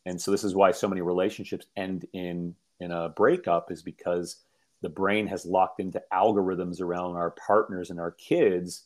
And 0.07 0.21
so 0.21 0.31
this 0.31 0.45
is 0.45 0.55
why 0.55 0.73
so 0.73 0.89
many 0.89 1.01
relationships 1.01 1.67
end 1.77 2.07
in 2.13 2.55
in 2.81 2.93
a 2.93 3.11
breakup 3.11 3.71
is 3.71 3.83
because 3.83 4.37
the 4.83 4.89
brain 4.89 5.27
has 5.27 5.45
locked 5.45 5.81
into 5.81 6.03
algorithms 6.13 6.81
around 6.81 7.17
our 7.17 7.31
partners 7.33 7.91
and 7.91 8.01
our 8.01 8.13
kids 8.13 8.85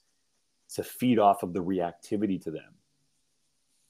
to 0.75 0.83
feed 0.83 1.19
off 1.19 1.43
of 1.43 1.53
the 1.53 1.63
reactivity 1.63 2.43
to 2.43 2.51
them. 2.51 2.75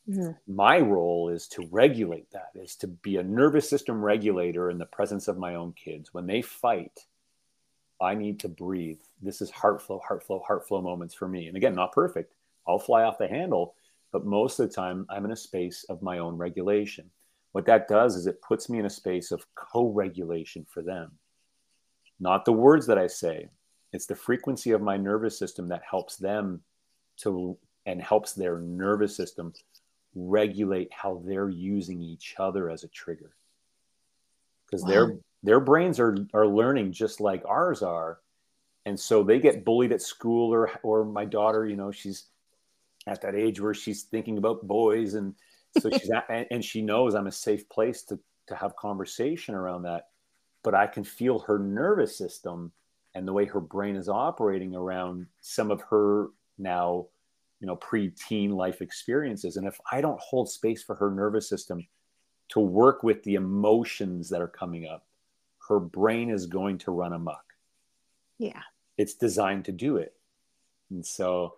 Mm-hmm. 0.09 0.55
My 0.55 0.81
role 0.81 1.31
is 1.31 1.49
to 1.49 1.67
regulate 1.71 2.31
that, 2.33 2.51
is 2.55 2.77
to 2.77 2.87
be 2.87 3.17
a 3.17 3.23
nervous 3.23 3.69
system 3.69 4.05
regulator 4.05 4.69
in 4.69 4.77
the 4.77 4.85
presence 4.85 5.29
of 5.29 5.39
my 5.39 5.55
own 5.55 5.73
kids. 5.73 6.13
When 6.13 6.27
they 6.27 6.43
fight, 6.43 7.07
I 8.01 8.15
need 8.15 8.41
to 8.41 8.49
breathe. 8.49 9.01
This 9.23 9.41
is 9.41 9.51
heart 9.51 9.81
flow, 9.81 10.01
heart 10.01 10.25
flow, 10.25 10.41
heart 10.41 10.67
flow 10.67 10.83
moments 10.83 11.15
for 11.15 11.29
me. 11.29 11.47
And 11.49 11.57
again, 11.57 11.75
not 11.75 11.93
perfect. 11.93 12.35
I'll 12.67 12.79
fly 12.79 13.05
off 13.05 13.19
the 13.19 13.29
handle, 13.29 13.75
but 14.13 14.27
most 14.27 14.59
of 14.59 14.69
the 14.69 14.75
time 14.75 15.07
I'm 15.09 15.25
in 15.25 15.33
a 15.33 15.37
space 15.37 15.85
of 15.89 16.03
my 16.03 16.19
own 16.19 16.37
regulation. 16.37 17.11
What 17.53 17.67
that 17.67 17.89
does 17.89 18.17
is 18.17 18.27
it 18.27 18.43
puts 18.43 18.69
me 18.69 18.79
in 18.79 18.87
a 18.87 18.91
space 18.91 19.31
of 19.31 19.47
co 19.55 19.89
regulation 19.89 20.67
for 20.69 20.83
them. 20.83 21.13
Not 22.19 22.45
the 22.45 22.53
words 22.53 22.87
that 22.87 22.99
I 22.99 23.07
say, 23.07 23.49
it's 23.93 24.07
the 24.07 24.17
frequency 24.17 24.73
of 24.73 24.83
my 24.83 24.97
nervous 24.97 25.39
system 25.39 25.69
that 25.69 25.83
helps 25.89 26.17
them 26.17 26.63
to 27.19 27.57
and 27.87 28.03
helps 28.03 28.33
their 28.33 28.59
nervous 28.59 29.17
system 29.17 29.53
regulate 30.15 30.93
how 30.93 31.23
they're 31.25 31.49
using 31.49 32.01
each 32.01 32.35
other 32.39 32.71
as 32.71 32.83
a 32.83 32.89
trigger. 32.89 33.35
Because 34.75 34.83
wow. 34.83 34.91
they're 34.91 35.19
their 35.45 35.61
brains 35.61 36.01
are 36.01 36.17
are 36.33 36.49
learning 36.49 36.93
just 36.93 37.21
like 37.21 37.45
ours 37.47 37.83
are. 37.83 38.19
And 38.87 38.99
so 38.99 39.23
they 39.23 39.39
get 39.39 39.65
bullied 39.65 39.93
at 39.93 40.03
school 40.03 40.53
or 40.53 40.71
or 40.83 41.05
my 41.05 41.25
daughter 41.25 41.67
you 41.67 41.77
know 41.77 41.93
she's 41.93 42.25
at 43.07 43.21
that 43.21 43.37
age 43.37 43.61
where 43.61 43.75
she's 43.75 44.03
thinking 44.03 44.39
about 44.39 44.67
boys 44.67 45.15
and 45.15 45.35
so 45.79 45.91
she's 45.91 46.11
at, 46.11 46.27
and 46.51 46.65
she 46.65 46.81
knows 46.81 47.15
i'm 47.15 47.27
a 47.27 47.33
safe 47.33 47.69
place 47.69 48.03
to 48.05 48.19
to 48.47 48.57
have 48.57 48.75
conversation 48.77 49.55
around 49.55 49.83
that. 49.83 50.09
But 50.65 50.75
i 50.75 50.87
can 50.87 51.05
feel 51.05 51.39
her 51.41 51.59
nervous 51.59 52.19
system 52.19 52.73
and 53.15 53.29
the 53.29 53.33
way 53.33 53.45
her 53.45 53.61
brain 53.61 53.95
is 53.95 54.09
operating 54.09 54.75
around 54.75 55.27
some 55.41 55.71
of 55.71 55.83
her 55.83 56.31
now 56.59 57.07
you 57.61 57.67
know 57.67 57.77
pre-teen 57.77 58.51
life 58.51 58.83
experiences. 58.83 59.57
And 59.57 59.67
if 59.67 59.79
i 59.93 60.01
don't 60.01 60.21
hold 60.21 60.51
space 60.51 60.83
for 60.83 60.97
her 60.97 61.11
nervous 61.11 61.49
system 61.49 61.87
to 62.51 62.61
work 62.61 63.03
with 63.03 63.23
the 63.23 63.35
emotions 63.35 64.29
that 64.31 64.41
are 64.41 64.49
coming 64.49 64.87
up 64.87 65.05
her 65.69 65.81
brain 65.81 66.31
is 66.31 66.47
going 66.47 66.79
to 66.79 66.91
run 66.91 67.13
amok. 67.13 67.55
Yeah. 68.39 68.63
It's 68.97 69.15
designed 69.15 69.65
to 69.67 69.73
do 69.73 69.97
it. 69.97 70.15
And 70.91 71.05
so 71.05 71.55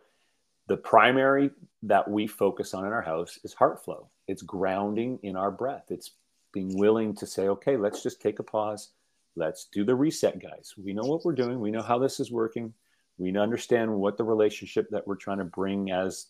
the 0.68 0.77
primary 0.77 1.51
that 1.83 2.09
we 2.09 2.27
focus 2.27 2.75
on 2.75 2.87
in 2.87 2.92
our 2.92 3.03
house 3.03 3.38
is 3.44 3.53
heart 3.53 3.85
flow. 3.85 4.09
It's 4.29 4.42
grounding 4.42 5.18
in 5.22 5.37
our 5.37 5.51
breath. 5.51 5.85
It's 5.90 6.12
being 6.53 6.79
willing 6.79 7.14
to 7.14 7.27
say 7.27 7.49
okay 7.49 7.77
let's 7.77 8.03
just 8.03 8.20
take 8.20 8.38
a 8.38 8.42
pause. 8.42 8.90
Let's 9.35 9.66
do 9.66 9.85
the 9.85 9.94
reset 9.94 10.40
guys. 10.40 10.75
We 10.83 10.94
know 10.94 11.03
what 11.03 11.25
we're 11.25 11.35
doing. 11.35 11.61
We 11.61 11.70
know 11.70 11.83
how 11.83 11.99
this 11.99 12.20
is 12.20 12.33
working. 12.33 12.72
We 13.18 13.37
understand 13.37 13.92
what 13.92 14.16
the 14.16 14.25
relationship 14.25 14.88
that 14.90 15.07
we're 15.07 15.16
trying 15.16 15.38
to 15.38 15.44
bring 15.44 15.90
as 15.90 16.27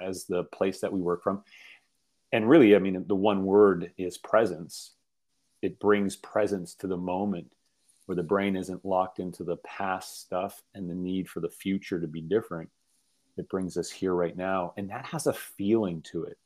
as 0.00 0.24
the 0.24 0.44
place 0.44 0.80
that 0.80 0.92
we 0.92 1.00
work 1.00 1.22
from 1.22 1.42
and 2.32 2.48
really 2.48 2.74
i 2.74 2.78
mean 2.78 3.04
the 3.06 3.14
one 3.14 3.44
word 3.44 3.92
is 3.98 4.18
presence. 4.18 4.92
It 5.60 5.78
brings 5.78 6.16
presence 6.16 6.74
to 6.76 6.88
the 6.88 6.96
moment 6.96 7.52
where 8.06 8.16
the 8.16 8.22
brain 8.22 8.56
isn't 8.56 8.84
locked 8.84 9.20
into 9.20 9.44
the 9.44 9.58
past 9.58 10.20
stuff 10.20 10.60
and 10.74 10.90
the 10.90 10.94
need 10.94 11.28
for 11.28 11.38
the 11.38 11.48
future 11.48 12.00
to 12.00 12.08
be 12.08 12.20
different. 12.20 12.68
It 13.36 13.48
brings 13.48 13.76
us 13.76 13.88
here 13.88 14.12
right 14.12 14.36
now 14.36 14.74
and 14.76 14.90
that 14.90 15.06
has 15.06 15.26
a 15.28 15.32
feeling 15.32 16.02
to 16.10 16.24
it. 16.24 16.36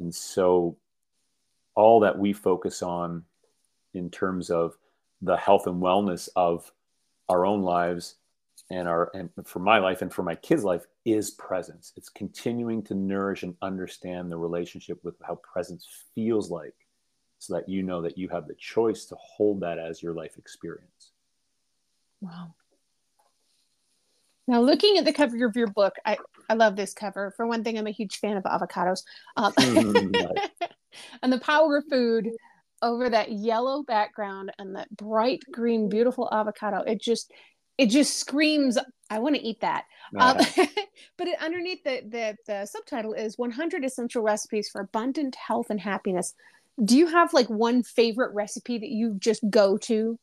And 0.00 0.12
so 0.12 0.76
all 1.76 2.00
that 2.00 2.18
we 2.18 2.32
focus 2.32 2.82
on 2.82 3.24
in 3.92 4.10
terms 4.10 4.50
of 4.50 4.76
the 5.22 5.36
health 5.36 5.68
and 5.68 5.80
wellness 5.80 6.28
of 6.34 6.70
our 7.28 7.46
own 7.46 7.62
lives 7.62 8.16
and 8.70 8.88
our 8.88 9.10
and 9.14 9.30
for 9.44 9.58
my 9.58 9.78
life 9.78 10.02
and 10.02 10.12
for 10.12 10.22
my 10.22 10.34
kids 10.34 10.64
life 10.64 10.86
is 11.04 11.32
presence. 11.32 11.92
It's 11.96 12.08
continuing 12.08 12.82
to 12.84 12.94
nourish 12.94 13.42
and 13.42 13.54
understand 13.62 14.30
the 14.30 14.38
relationship 14.38 14.98
with 15.04 15.14
how 15.26 15.36
presence 15.36 15.86
feels 16.14 16.50
like 16.50 16.74
so 17.38 17.54
that 17.54 17.68
you 17.68 17.82
know 17.82 18.00
that 18.02 18.16
you 18.16 18.28
have 18.28 18.48
the 18.48 18.54
choice 18.54 19.04
to 19.06 19.16
hold 19.16 19.60
that 19.60 19.78
as 19.78 20.02
your 20.02 20.14
life 20.14 20.38
experience. 20.38 21.12
Wow. 22.20 22.54
Now 24.46 24.60
looking 24.60 24.98
at 24.98 25.04
the 25.04 25.12
cover 25.12 25.46
of 25.46 25.56
your 25.56 25.68
book 25.68 25.94
i 26.04 26.16
i 26.48 26.54
love 26.54 26.76
this 26.76 26.94
cover. 26.94 27.32
For 27.36 27.46
one 27.46 27.64
thing 27.64 27.78
i'm 27.78 27.86
a 27.86 27.92
huge 27.92 28.18
fan 28.18 28.36
of 28.36 28.44
avocados. 28.44 29.02
Um, 29.36 29.52
and 31.22 31.32
the 31.32 31.40
power 31.40 31.78
of 31.78 31.84
food 31.90 32.30
over 32.82 33.08
that 33.08 33.32
yellow 33.32 33.82
background 33.82 34.52
and 34.58 34.76
that 34.76 34.94
bright 34.94 35.42
green 35.50 35.88
beautiful 35.88 36.28
avocado. 36.32 36.80
It 36.80 37.00
just 37.00 37.32
it 37.78 37.86
just 37.86 38.18
screams 38.18 38.78
i 39.10 39.18
want 39.18 39.36
to 39.36 39.42
eat 39.42 39.60
that. 39.60 39.84
Um, 40.18 40.36
but 41.16 41.28
it, 41.28 41.40
underneath 41.40 41.84
the, 41.84 42.02
the 42.08 42.36
the 42.46 42.66
subtitle 42.66 43.12
is 43.12 43.38
100 43.38 43.84
essential 43.84 44.22
recipes 44.22 44.68
for 44.68 44.80
abundant 44.80 45.34
health 45.34 45.70
and 45.70 45.80
happiness. 45.80 46.34
Do 46.84 46.96
you 46.96 47.06
have 47.06 47.32
like 47.32 47.48
one 47.48 47.82
favorite 47.82 48.34
recipe 48.34 48.78
that 48.78 48.88
you 48.88 49.14
just 49.18 49.48
go 49.50 49.76
to? 49.78 50.18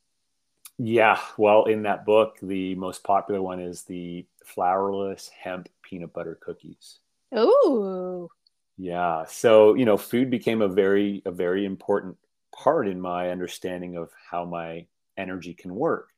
Yeah 0.77 1.19
well 1.37 1.65
in 1.65 1.83
that 1.83 2.05
book 2.05 2.37
the 2.41 2.75
most 2.75 3.03
popular 3.03 3.41
one 3.41 3.59
is 3.59 3.83
the 3.83 4.25
flourless 4.45 5.29
hemp 5.29 5.69
peanut 5.83 6.13
butter 6.13 6.37
cookies. 6.41 6.99
Oh 7.31 8.29
yeah 8.77 9.25
so 9.25 9.75
you 9.75 9.85
know 9.85 9.97
food 9.97 10.29
became 10.29 10.61
a 10.61 10.67
very 10.67 11.21
a 11.25 11.31
very 11.31 11.65
important 11.65 12.17
part 12.55 12.87
in 12.87 12.99
my 12.99 13.29
understanding 13.29 13.95
of 13.95 14.09
how 14.29 14.43
my 14.43 14.85
energy 15.17 15.53
can 15.53 15.75
work 15.75 16.09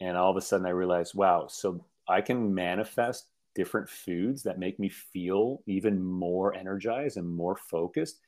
and 0.00 0.16
all 0.16 0.30
of 0.30 0.36
a 0.36 0.40
sudden 0.40 0.66
I 0.66 0.70
realized, 0.70 1.14
wow, 1.14 1.46
so 1.48 1.84
I 2.08 2.20
can 2.20 2.54
manifest 2.54 3.28
different 3.54 3.88
foods 3.88 4.42
that 4.42 4.58
make 4.58 4.78
me 4.78 4.88
feel 4.88 5.62
even 5.66 6.02
more 6.02 6.54
energized 6.54 7.16
and 7.16 7.28
more 7.28 7.56
focused. 7.56 8.20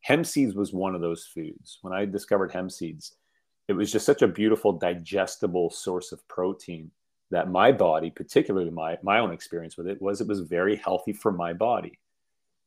Hemp 0.00 0.24
seeds 0.24 0.54
was 0.54 0.72
one 0.72 0.94
of 0.94 1.00
those 1.00 1.26
foods. 1.26 1.78
When 1.82 1.92
I 1.92 2.06
discovered 2.06 2.52
hemp 2.52 2.70
seeds, 2.70 3.16
it 3.68 3.74
was 3.74 3.92
just 3.92 4.06
such 4.06 4.22
a 4.22 4.28
beautiful, 4.28 4.72
digestible 4.72 5.70
source 5.70 6.12
of 6.12 6.26
protein 6.28 6.90
that 7.30 7.50
my 7.50 7.70
body, 7.70 8.10
particularly 8.10 8.70
my, 8.70 8.98
my 9.02 9.18
own 9.18 9.32
experience 9.32 9.76
with 9.76 9.86
it, 9.86 10.00
was 10.02 10.20
it 10.20 10.26
was 10.26 10.40
very 10.40 10.76
healthy 10.76 11.12
for 11.12 11.30
my 11.30 11.52
body. 11.52 11.98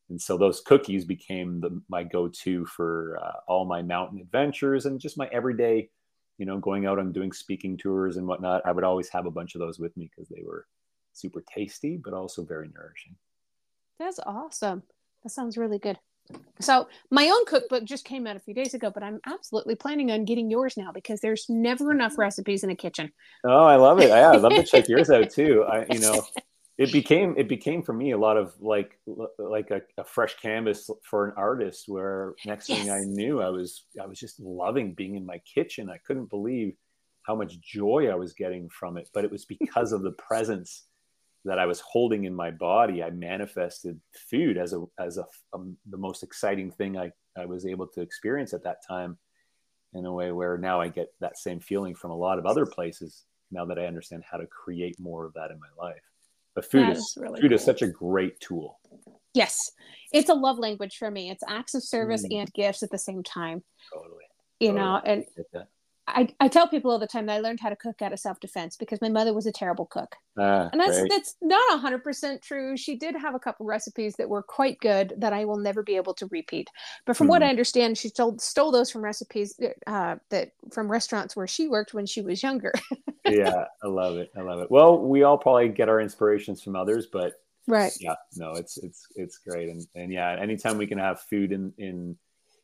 And 0.09 0.21
so 0.21 0.37
those 0.37 0.61
cookies 0.61 1.05
became 1.05 1.59
the, 1.59 1.81
my 1.89 2.03
go 2.03 2.27
to 2.27 2.65
for 2.65 3.19
uh, 3.21 3.39
all 3.47 3.65
my 3.65 3.81
mountain 3.81 4.19
adventures 4.19 4.85
and 4.85 4.99
just 4.99 5.17
my 5.17 5.27
everyday 5.31 5.89
you 6.37 6.45
know, 6.45 6.57
going 6.57 6.85
out 6.85 6.99
and 6.99 7.13
doing 7.13 7.31
speaking 7.31 7.77
tours 7.77 8.17
and 8.17 8.27
whatnot, 8.27 8.65
I 8.65 8.71
would 8.71 8.83
always 8.83 9.09
have 9.09 9.25
a 9.25 9.31
bunch 9.31 9.55
of 9.55 9.59
those 9.59 9.79
with 9.79 9.95
me 9.95 10.09
because 10.13 10.29
they 10.29 10.43
were 10.43 10.67
super 11.13 11.43
tasty, 11.53 11.97
but 11.97 12.13
also 12.13 12.43
very 12.43 12.69
nourishing. 12.73 13.15
That's 13.99 14.19
awesome. 14.25 14.83
That 15.23 15.29
sounds 15.29 15.57
really 15.57 15.79
good. 15.79 15.99
So 16.59 16.87
my 17.11 17.27
own 17.29 17.45
cookbook 17.45 17.83
just 17.83 18.05
came 18.05 18.25
out 18.25 18.35
a 18.35 18.39
few 18.39 18.53
days 18.53 18.73
ago, 18.73 18.89
but 18.93 19.03
I'm 19.03 19.19
absolutely 19.27 19.75
planning 19.75 20.11
on 20.11 20.25
getting 20.25 20.49
yours 20.49 20.77
now 20.77 20.91
because 20.91 21.19
there's 21.19 21.45
never 21.49 21.91
enough 21.91 22.17
recipes 22.17 22.63
in 22.63 22.69
a 22.69 22.75
kitchen. 22.75 23.11
Oh, 23.43 23.65
I 23.65 23.75
love 23.75 23.99
it. 23.99 24.09
Yeah, 24.09 24.31
I'd 24.31 24.41
love 24.41 24.53
to 24.53 24.63
check 24.63 24.87
yours 24.87 25.09
out 25.09 25.29
too. 25.35 25.65
I, 25.67 25.85
you 25.89 25.99
know, 25.99 26.25
it 26.77 26.91
became 26.91 27.35
it 27.37 27.47
became 27.47 27.83
for 27.83 27.93
me 27.93 28.11
a 28.11 28.17
lot 28.17 28.37
of 28.37 28.53
like 28.59 28.97
like 29.37 29.69
a, 29.69 29.81
a 29.97 30.03
fresh 30.03 30.35
canvas 30.41 30.89
for 31.03 31.27
an 31.27 31.33
artist 31.37 31.85
where 31.87 32.33
next 32.45 32.67
yes. 32.67 32.79
thing 32.79 32.91
i 32.91 33.01
knew 33.01 33.41
i 33.41 33.49
was 33.49 33.85
i 34.01 34.05
was 34.05 34.19
just 34.19 34.39
loving 34.39 34.93
being 34.93 35.15
in 35.15 35.25
my 35.25 35.39
kitchen. 35.39 35.89
I 35.89 35.97
couldn't 35.97 36.29
believe 36.29 36.75
how 37.23 37.35
much 37.35 37.59
joy 37.61 38.09
i 38.09 38.15
was 38.15 38.33
getting 38.33 38.69
from 38.69 38.97
it 38.97 39.09
but 39.13 39.23
it 39.23 39.31
was 39.31 39.45
because 39.45 39.91
of 39.91 40.01
the 40.01 40.13
presence 40.13 40.85
that 41.45 41.59
i 41.59 41.65
was 41.65 41.79
holding 41.79 42.23
in 42.23 42.33
my 42.33 42.49
body. 42.49 43.03
I 43.03 43.11
manifested 43.11 43.99
food 44.29 44.57
as 44.57 44.73
a 44.73 44.83
as 44.97 45.17
a, 45.17 45.25
um, 45.53 45.77
the 45.89 45.97
most 45.97 46.23
exciting 46.23 46.71
thing 46.71 46.97
i 46.97 47.11
i 47.37 47.45
was 47.45 47.67
able 47.67 47.87
to 47.87 48.01
experience 48.01 48.53
at 48.53 48.63
that 48.63 48.85
time 48.87 49.17
in 49.93 50.07
a 50.07 50.13
way 50.13 50.31
where 50.31 50.57
now 50.57 50.81
i 50.81 50.87
get 50.87 51.13
that 51.19 51.37
same 51.37 51.59
feeling 51.59 51.93
from 51.93 52.09
a 52.09 52.17
lot 52.17 52.39
of 52.39 52.47
other 52.47 52.65
places 52.65 53.25
now 53.51 53.63
that 53.63 53.77
i 53.77 53.85
understand 53.85 54.23
how 54.29 54.37
to 54.37 54.47
create 54.47 54.99
more 54.99 55.25
of 55.25 55.33
that 55.33 55.51
in 55.51 55.59
my 55.59 55.67
life 55.77 56.12
but 56.55 56.69
food 56.69 56.89
is, 56.89 56.99
is 56.99 57.17
really 57.19 57.41
food 57.41 57.49
cool. 57.49 57.55
is 57.55 57.63
such 57.63 57.81
a 57.81 57.87
great 57.87 58.39
tool. 58.39 58.79
Yes, 59.33 59.57
it's 60.11 60.29
a 60.29 60.33
love 60.33 60.59
language 60.59 60.97
for 60.97 61.09
me. 61.09 61.29
It's 61.31 61.43
acts 61.47 61.73
of 61.73 61.83
service 61.83 62.25
mm. 62.25 62.41
and 62.41 62.53
gifts 62.53 62.83
at 62.83 62.91
the 62.91 62.99
same 62.99 63.23
time. 63.23 63.63
Totally. 63.93 64.23
You 64.59 64.69
totally. 64.69 64.85
know, 64.85 65.01
and 65.03 65.25
I, 66.07 66.27
I 66.39 66.49
tell 66.49 66.67
people 66.67 66.91
all 66.91 66.99
the 66.99 67.07
time 67.07 67.27
that 67.27 67.33
I 67.33 67.39
learned 67.39 67.61
how 67.61 67.69
to 67.69 67.75
cook 67.75 68.01
out 68.01 68.11
of 68.11 68.19
self 68.19 68.39
defense 68.39 68.75
because 68.75 68.99
my 69.01 69.07
mother 69.07 69.33
was 69.33 69.45
a 69.45 69.51
terrible 69.51 69.85
cook. 69.85 70.15
Ah, 70.37 70.69
and 70.71 70.81
that's 70.81 71.01
that's 71.09 71.35
not 71.41 71.79
hundred 71.79 72.03
percent 72.03 72.41
true. 72.41 72.75
She 72.75 72.97
did 72.97 73.15
have 73.15 73.35
a 73.35 73.39
couple 73.39 73.65
recipes 73.65 74.15
that 74.17 74.27
were 74.27 74.43
quite 74.43 74.79
good 74.79 75.13
that 75.17 75.31
I 75.31 75.45
will 75.45 75.57
never 75.57 75.81
be 75.81 75.95
able 75.95 76.13
to 76.15 76.27
repeat. 76.27 76.69
But 77.05 77.15
from 77.15 77.27
mm. 77.27 77.31
what 77.31 77.41
hmm. 77.41 77.47
I 77.47 77.49
understand, 77.49 77.97
she 77.97 78.09
stole 78.09 78.37
stole 78.37 78.71
those 78.71 78.91
from 78.91 79.01
recipes 79.01 79.57
uh, 79.87 80.15
that 80.29 80.51
from 80.71 80.91
restaurants 80.91 81.35
where 81.35 81.47
she 81.47 81.67
worked 81.69 81.93
when 81.93 82.05
she 82.05 82.21
was 82.21 82.43
younger. 82.43 82.73
yeah, 83.29 83.65
I 83.81 83.87
love 83.87 84.17
it. 84.17 84.29
I 84.35 84.41
love 84.41 84.59
it. 84.59 84.69
Well, 84.69 84.99
we 84.99 85.23
all 85.23 85.37
probably 85.37 85.69
get 85.69 85.87
our 85.87 86.01
inspirations 86.01 86.61
from 86.61 86.75
others, 86.75 87.07
but 87.11 87.33
right. 87.65 87.93
Yeah, 88.01 88.15
no, 88.35 88.51
it's 88.51 88.77
it's 88.77 89.07
it's 89.15 89.37
great. 89.37 89.69
And 89.69 89.85
and 89.95 90.11
yeah, 90.11 90.35
anytime 90.37 90.77
we 90.77 90.87
can 90.87 90.97
have 90.97 91.21
food 91.21 91.53
in 91.53 91.71
in 91.77 92.17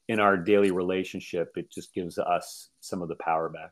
in 0.10 0.20
our 0.20 0.36
daily 0.36 0.72
relationship, 0.72 1.54
it 1.56 1.72
just 1.72 1.94
gives 1.94 2.18
us 2.18 2.70
some 2.82 3.04
of 3.04 3.08
the 3.08 3.16
power 3.16 3.48
back. 3.48 3.72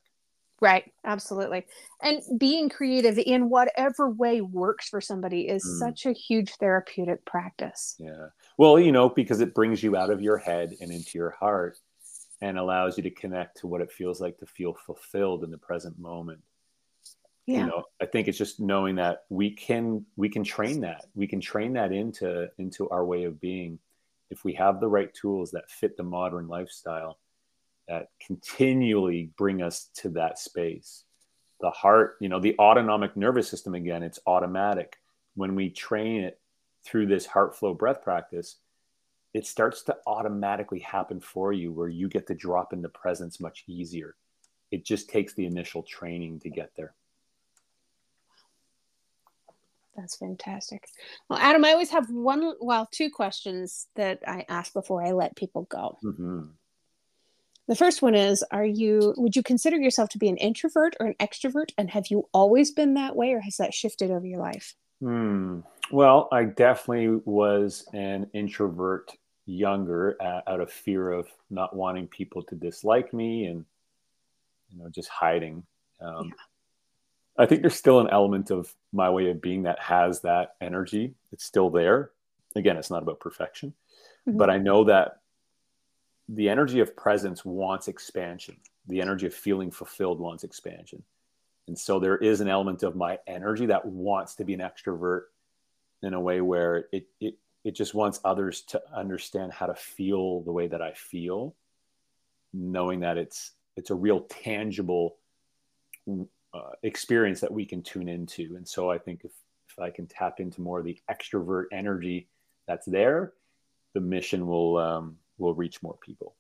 Right, 0.62 0.92
absolutely. 1.04 1.66
And 2.02 2.22
being 2.38 2.70
creative 2.70 3.18
in 3.18 3.50
whatever 3.50 4.10
way 4.10 4.42
works 4.42 4.88
for 4.88 5.02
somebody 5.02 5.48
is 5.48 5.64
mm. 5.66 5.80
such 5.80 6.06
a 6.06 6.14
huge 6.14 6.52
therapeutic 6.56 7.26
practice. 7.26 7.96
Yeah. 8.00 8.28
Well, 8.58 8.80
you 8.80 8.92
know, 8.92 9.10
because 9.10 9.42
it 9.42 9.56
brings 9.56 9.82
you 9.84 9.96
out 9.98 10.12
of 10.12 10.22
your 10.22 10.38
head 10.38 10.74
and 10.80 10.92
into 10.92 11.18
your 11.18 11.32
heart 11.32 11.80
and 12.40 12.58
allows 12.58 12.98
you 12.98 13.04
to 13.04 13.12
connect 13.12 13.58
to 13.58 13.68
what 13.68 13.82
it 13.82 13.92
feels 13.92 14.22
like 14.22 14.38
to 14.38 14.46
feel 14.46 14.74
fulfilled 14.74 15.44
in 15.44 15.50
the 15.50 15.58
present 15.58 15.98
moment. 16.00 16.40
Yeah. 17.48 17.62
You 17.62 17.66
know, 17.68 17.84
I 18.02 18.06
think 18.06 18.28
it's 18.28 18.38
just 18.38 18.60
knowing 18.60 18.96
that 18.96 19.24
we 19.30 19.52
can 19.52 20.06
we 20.18 20.30
can 20.30 20.44
train 20.44 20.82
that. 20.82 21.06
We 21.16 21.28
can 21.28 21.40
train 21.40 21.74
that 21.74 21.92
into 21.92 22.50
into 22.58 22.90
our 22.90 23.06
way 23.06 23.24
of 23.24 23.40
being 23.40 23.80
if 24.30 24.44
we 24.44 24.54
have 24.54 24.80
the 24.80 24.88
right 24.88 25.14
tools 25.14 25.52
that 25.52 25.70
fit 25.70 25.98
the 25.98 26.04
modern 26.04 26.48
lifestyle 26.48 27.20
that 27.88 28.10
continually 28.26 29.32
bring 29.38 29.62
us 29.62 29.90
to 29.96 30.10
that 30.10 30.38
space 30.38 31.04
the 31.60 31.70
heart 31.72 32.18
you 32.20 32.30
know 32.30 32.40
the 32.40 32.56
autonomic 32.60 33.16
nervous 33.16 33.50
system 33.50 33.74
again 33.74 34.04
it's 34.04 34.20
automatic. 34.28 34.98
When 35.36 35.54
we 35.56 35.70
train 35.70 36.24
it 36.24 36.40
through 36.84 37.08
this 37.08 37.26
heart 37.26 37.56
flow 37.56 37.74
breath 37.74 38.02
practice 38.02 38.58
it 39.34 39.46
starts 39.46 39.84
to 39.84 39.98
automatically 40.08 40.80
happen 40.80 41.20
for 41.20 41.54
you 41.54 41.72
where 41.72 41.90
you 41.90 42.08
get 42.08 42.26
to 42.28 42.34
drop 42.34 42.74
into 42.74 42.90
presence 42.90 43.40
much 43.40 43.64
easier. 43.68 44.16
It 44.72 44.84
just 44.84 45.10
takes 45.10 45.34
the 45.34 45.46
initial 45.46 45.84
training 45.84 46.40
to 46.40 46.50
get 46.50 46.72
there 46.76 46.94
that's 49.98 50.16
fantastic. 50.16 50.88
Well, 51.30 51.40
Adam, 51.40 51.66
I 51.66 51.72
always 51.72 51.90
have 51.90 52.10
one, 52.10 52.54
well, 52.62 52.88
two 52.92 53.10
questions 53.10 53.88
that 53.96 54.20
I 54.28 54.46
ask 54.48 54.72
before 54.74 55.04
I 55.04 55.12
let 55.12 55.36
people 55.36 55.64
go. 55.64 55.98
Mm-hmm. 56.04 56.42
The 57.68 57.76
first 57.76 58.02
one 58.02 58.16
is 58.16 58.44
Are 58.52 58.66
you, 58.66 59.14
would 59.18 59.36
you 59.36 59.44
consider 59.44 59.76
yourself 59.76 60.10
to 60.10 60.18
be 60.18 60.30
an 60.30 60.38
introvert 60.38 60.96
or 61.00 61.08
an 61.08 61.16
extrovert? 61.20 61.72
And 61.78 61.90
have 61.90 62.08
you 62.10 62.30
always 62.34 62.72
been 62.72 62.94
that 62.94 63.16
way 63.16 63.34
or 63.34 63.42
has 63.42 63.58
that 63.58 63.74
shifted 63.74 64.12
over 64.12 64.26
your 64.26 64.40
life? 64.40 64.76
Hmm. 65.02 65.62
Well, 65.92 66.30
I 66.32 66.46
definitely 66.46 67.22
was 67.26 67.88
an 67.94 68.30
introvert 68.34 69.12
younger 69.46 70.18
uh, 70.22 70.42
out 70.48 70.60
of 70.60 70.72
fear 70.72 71.12
of 71.12 71.28
not 71.50 71.76
wanting 71.76 72.08
people 72.08 72.44
to 72.44 72.56
dislike 72.56 73.14
me 73.14 73.46
and, 73.46 73.66
you 74.70 74.80
know, 74.80 74.90
just 74.90 75.10
hiding. 75.10 75.64
Um, 76.02 76.26
yeah. 76.26 76.34
I 77.38 77.46
think 77.46 77.62
there's 77.62 77.76
still 77.76 78.00
an 78.00 78.10
element 78.10 78.50
of 78.50 78.74
my 78.92 79.10
way 79.10 79.30
of 79.30 79.42
being 79.42 79.64
that 79.64 79.80
has 79.80 80.22
that 80.22 80.56
energy. 80.60 81.14
It's 81.32 81.44
still 81.44 81.70
there. 81.70 82.12
Again, 82.56 82.78
it's 82.78 82.90
not 82.90 83.04
about 83.04 83.20
perfection, 83.20 83.74
mm-hmm. 84.28 84.38
but 84.38 84.50
I 84.50 84.58
know 84.58 84.86
that 84.86 85.20
the 86.28 86.50
energy 86.50 86.80
of 86.80 86.96
presence 86.96 87.46
wants 87.46 87.88
expansion. 87.88 88.58
The 88.88 89.02
energy 89.02 89.28
of 89.28 89.34
feeling 89.34 89.70
fulfilled 89.72 90.20
wants 90.20 90.44
expansion. 90.44 91.04
And 91.68 91.78
so 91.78 92.00
there 92.00 92.18
is 92.18 92.42
an 92.42 92.48
element 92.48 92.84
of 92.84 92.96
my 92.96 93.20
energy 93.28 93.68
that 93.68 93.86
wants 93.86 94.36
to 94.36 94.46
be 94.46 94.54
an 94.54 94.62
extrovert 94.62 95.24
in 96.02 96.14
a 96.14 96.20
way 96.20 96.42
where 96.42 96.86
it, 96.92 97.08
it, 97.20 97.36
it 97.64 97.76
just 97.76 97.94
wants 97.94 98.20
others 98.24 98.62
to 98.62 98.82
understand 98.96 99.52
how 99.52 99.68
to 99.68 99.76
feel 99.76 100.42
the 100.42 100.52
way 100.52 100.68
that 100.68 100.82
I 100.82 100.94
feel, 100.94 101.54
knowing 102.54 103.02
that 103.02 103.18
it's, 103.18 103.52
it's 103.76 103.90
a 103.90 103.96
real 103.96 104.22
tangible 104.22 105.18
uh, 106.54 106.72
experience 106.84 107.40
that 107.42 107.52
we 107.52 107.66
can 107.66 107.82
tune 107.82 108.08
into. 108.08 108.56
And 108.56 108.68
so 108.68 108.90
I 108.90 108.98
think 108.98 109.22
if, 109.24 109.32
if 109.70 109.80
I 109.80 109.90
can 109.90 110.08
tap 110.08 110.40
into 110.40 110.62
more 110.62 110.80
of 110.80 110.86
the 110.86 110.98
extrovert 111.10 111.66
energy 111.72 112.28
that's 112.68 112.86
there, 112.86 113.34
the 113.94 114.02
mission 114.02 114.48
will 114.48 114.78
um, 114.78 115.18
will 115.38 115.54
reach 115.54 115.82
more 115.82 115.98
people. 116.02 116.36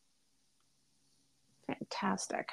Fantastic. 1.68 2.50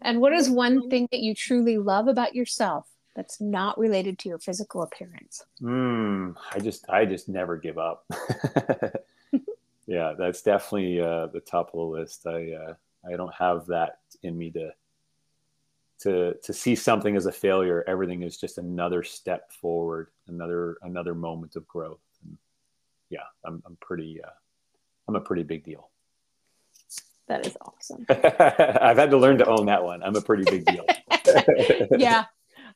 And 0.00 0.20
what 0.20 0.32
is 0.32 0.48
one 0.48 0.88
thing 0.88 1.08
that 1.10 1.20
you 1.20 1.34
truly 1.34 1.78
love 1.78 2.08
about 2.08 2.34
yourself 2.34 2.88
that's 3.16 3.40
not 3.40 3.76
related 3.78 4.18
to 4.20 4.28
your 4.28 4.38
physical 4.38 4.82
appearance? 4.82 5.44
Mm, 5.60 6.36
I 6.52 6.60
just 6.60 6.88
I 6.88 7.04
just 7.04 7.28
never 7.28 7.56
give 7.56 7.78
up. 7.78 8.04
yeah, 9.86 10.14
that's 10.16 10.42
definitely 10.42 11.00
uh, 11.00 11.26
the 11.26 11.40
top 11.40 11.68
of 11.68 11.80
the 11.80 11.98
list. 11.98 12.26
I 12.26 12.52
uh, 12.52 12.74
I 13.06 13.16
don't 13.16 13.34
have 13.34 13.66
that 13.66 13.98
in 14.22 14.38
me 14.38 14.50
to 14.52 14.72
to 16.00 16.34
to 16.42 16.52
see 16.52 16.74
something 16.74 17.16
as 17.16 17.26
a 17.26 17.32
failure 17.32 17.84
everything 17.86 18.22
is 18.22 18.36
just 18.36 18.58
another 18.58 19.02
step 19.02 19.50
forward 19.52 20.08
another 20.28 20.78
another 20.82 21.14
moment 21.14 21.56
of 21.56 21.66
growth. 21.66 22.00
And 22.24 22.36
yeah 23.10 23.24
i'm, 23.44 23.62
I'm 23.66 23.76
pretty 23.80 24.20
uh, 24.22 24.30
i'm 25.08 25.16
a 25.16 25.20
pretty 25.20 25.42
big 25.42 25.64
deal. 25.64 25.90
That 27.26 27.46
is 27.46 27.58
awesome. 27.60 28.06
I've 28.08 28.96
had 28.96 29.10
to 29.10 29.18
learn 29.18 29.36
to 29.36 29.46
own 29.46 29.66
that 29.66 29.84
one. 29.84 30.02
I'm 30.02 30.16
a 30.16 30.22
pretty 30.22 30.44
big 30.44 30.64
deal. 30.64 30.86
Yeah 31.98 32.24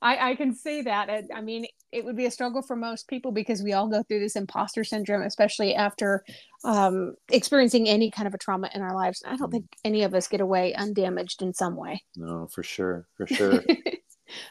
I, 0.03 0.31
I 0.31 0.35
can 0.35 0.55
see 0.55 0.83
that. 0.83 1.27
I, 1.33 1.41
mean, 1.41 1.67
it 1.93 2.05
would 2.05 2.17
be 2.17 2.27
a 2.27 2.31
struggle 2.31 2.61
for 2.61 2.75
most 2.75 3.07
people 3.07 3.31
because 3.31 3.63
we 3.63 3.73
all 3.73 3.89
go 3.89 4.03
through 4.03 4.19
this 4.19 4.35
imposter 4.35 4.83
syndrome, 4.83 5.23
especially 5.23 5.77
after 5.77 6.25
um, 6.65 7.15
experiencing 7.31 7.89
any 7.89 8.11
kind 8.11 8.27
of 8.27 8.35
a 8.35 8.39
trauma 8.39 8.69
in 8.75 8.83
our 8.83 8.95
lives. 8.95 9.23
I 9.25 9.37
don't 9.37 9.49
mm. 9.49 9.53
think 9.53 9.67
any 9.85 10.03
of 10.03 10.13
us 10.15 10.27
get 10.27 10.41
away 10.41 10.75
undamaged 10.75 11.41
in 11.41 11.55
some 11.55 11.77
way. 11.77 12.03
No, 12.17 12.49
for 12.49 12.65
sure. 12.65 13.07
For 13.17 13.27
sure. 13.29 13.55
uh, 13.55 13.61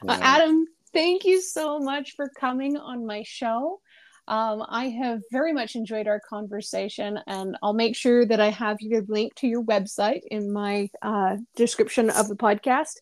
yeah. 0.06 0.20
Adam, 0.22 0.66
thank 0.94 1.26
you 1.26 1.42
so 1.42 1.80
much 1.80 2.14
for 2.16 2.30
coming 2.40 2.78
on 2.78 3.06
my 3.06 3.24
show. 3.26 3.82
Um, 4.30 4.64
I 4.70 4.86
have 4.86 5.20
very 5.34 5.52
much 5.52 5.76
enjoyed 5.76 6.08
our 6.08 6.22
conversation, 6.22 7.20
and 7.28 7.58
I'll 7.62 7.74
make 7.74 7.98
sure 7.98 8.26
that 8.26 8.40
I 8.40 8.50
have 8.52 8.78
your 8.80 9.04
link 9.10 9.36
to 9.36 9.48
your 9.48 9.64
website 9.64 10.22
in 10.30 10.54
my 10.54 10.90
uh, 11.02 11.36
description 11.58 12.10
of 12.10 12.30
the 12.30 12.36
podcast. 12.36 12.94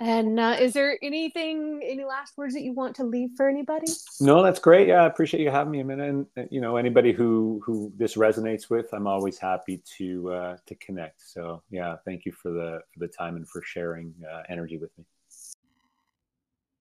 And 0.00 0.40
uh, 0.40 0.56
is 0.58 0.72
there 0.72 0.98
anything, 1.02 1.80
any 1.84 2.04
last 2.04 2.36
words 2.36 2.54
that 2.54 2.62
you 2.62 2.72
want 2.72 2.96
to 2.96 3.04
leave 3.04 3.30
for 3.36 3.48
anybody? 3.48 3.86
No, 4.20 4.42
that's 4.42 4.58
great. 4.58 4.88
Yeah, 4.88 5.02
I 5.02 5.06
appreciate 5.06 5.42
you 5.42 5.50
having 5.50 5.70
me. 5.70 5.80
And, 5.80 6.26
and 6.36 6.48
you 6.50 6.60
know, 6.60 6.76
anybody 6.76 7.12
who 7.12 7.62
who 7.64 7.92
this 7.96 8.16
resonates 8.16 8.70
with, 8.70 8.92
I'm 8.92 9.06
always 9.06 9.38
happy 9.38 9.82
to 9.98 10.32
uh, 10.32 10.56
to 10.66 10.74
connect. 10.76 11.22
So 11.22 11.62
yeah, 11.70 11.96
thank 12.04 12.24
you 12.24 12.32
for 12.32 12.50
the 12.50 12.80
for 12.92 13.00
the 13.00 13.08
time 13.08 13.36
and 13.36 13.48
for 13.48 13.62
sharing 13.62 14.14
uh, 14.28 14.42
energy 14.48 14.78
with 14.78 14.90
me. 14.98 15.04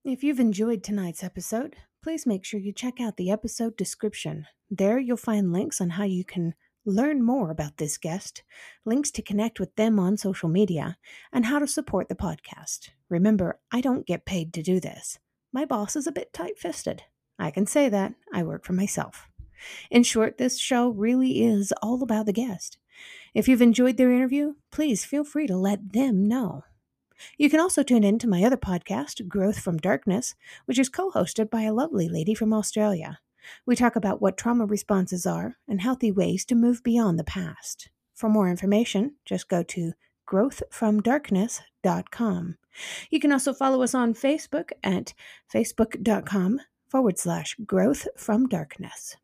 If 0.03 0.23
you've 0.23 0.39
enjoyed 0.39 0.83
tonight's 0.83 1.23
episode, 1.23 1.75
please 2.01 2.25
make 2.25 2.43
sure 2.43 2.59
you 2.59 2.73
check 2.73 2.99
out 2.99 3.17
the 3.17 3.29
episode 3.29 3.77
description. 3.77 4.47
There, 4.71 4.97
you'll 4.97 5.17
find 5.17 5.53
links 5.53 5.79
on 5.79 5.91
how 5.91 6.05
you 6.05 6.23
can 6.23 6.55
Learn 6.85 7.21
more 7.21 7.51
about 7.51 7.77
this 7.77 7.99
guest, 7.99 8.41
links 8.85 9.11
to 9.11 9.21
connect 9.21 9.59
with 9.59 9.75
them 9.75 9.99
on 9.99 10.17
social 10.17 10.49
media, 10.49 10.97
and 11.31 11.45
how 11.45 11.59
to 11.59 11.67
support 11.67 12.09
the 12.09 12.15
podcast. 12.15 12.89
Remember, 13.07 13.59
I 13.71 13.81
don't 13.81 14.07
get 14.07 14.25
paid 14.25 14.51
to 14.53 14.63
do 14.63 14.79
this. 14.79 15.19
My 15.53 15.63
boss 15.63 15.95
is 15.95 16.07
a 16.07 16.11
bit 16.11 16.33
tight 16.33 16.57
fisted. 16.57 17.03
I 17.37 17.51
can 17.51 17.67
say 17.67 17.87
that. 17.89 18.15
I 18.33 18.41
work 18.41 18.65
for 18.65 18.73
myself. 18.73 19.27
In 19.91 20.01
short, 20.01 20.39
this 20.39 20.57
show 20.57 20.89
really 20.89 21.43
is 21.43 21.71
all 21.83 22.01
about 22.01 22.25
the 22.25 22.33
guest. 22.33 22.79
If 23.35 23.47
you've 23.47 23.61
enjoyed 23.61 23.97
their 23.97 24.11
interview, 24.11 24.55
please 24.71 25.05
feel 25.05 25.23
free 25.23 25.45
to 25.47 25.57
let 25.57 25.93
them 25.93 26.27
know. 26.27 26.63
You 27.37 27.49
can 27.51 27.59
also 27.59 27.83
tune 27.83 28.03
in 28.03 28.17
to 28.19 28.27
my 28.27 28.43
other 28.43 28.57
podcast, 28.57 29.27
Growth 29.27 29.59
from 29.59 29.77
Darkness, 29.77 30.33
which 30.65 30.79
is 30.79 30.89
co 30.89 31.11
hosted 31.11 31.51
by 31.51 31.61
a 31.61 31.73
lovely 31.73 32.09
lady 32.09 32.33
from 32.33 32.53
Australia. 32.53 33.19
We 33.65 33.75
talk 33.75 33.95
about 33.95 34.21
what 34.21 34.37
trauma 34.37 34.65
responses 34.65 35.25
are 35.25 35.57
and 35.67 35.81
healthy 35.81 36.11
ways 36.11 36.45
to 36.45 36.55
move 36.55 36.83
beyond 36.83 37.17
the 37.19 37.23
past. 37.23 37.89
For 38.13 38.29
more 38.29 38.49
information, 38.49 39.15
just 39.25 39.49
go 39.49 39.63
to 39.63 39.93
growthfromdarkness.com. 40.29 42.57
You 43.09 43.19
can 43.19 43.31
also 43.31 43.53
follow 43.53 43.81
us 43.81 43.93
on 43.93 44.13
Facebook 44.13 44.71
at 44.83 45.13
facebook.com 45.53 46.59
forward 46.89 47.19
slash 47.19 47.55
growth 47.65 48.07
from 48.15 48.47
darkness. 48.47 49.17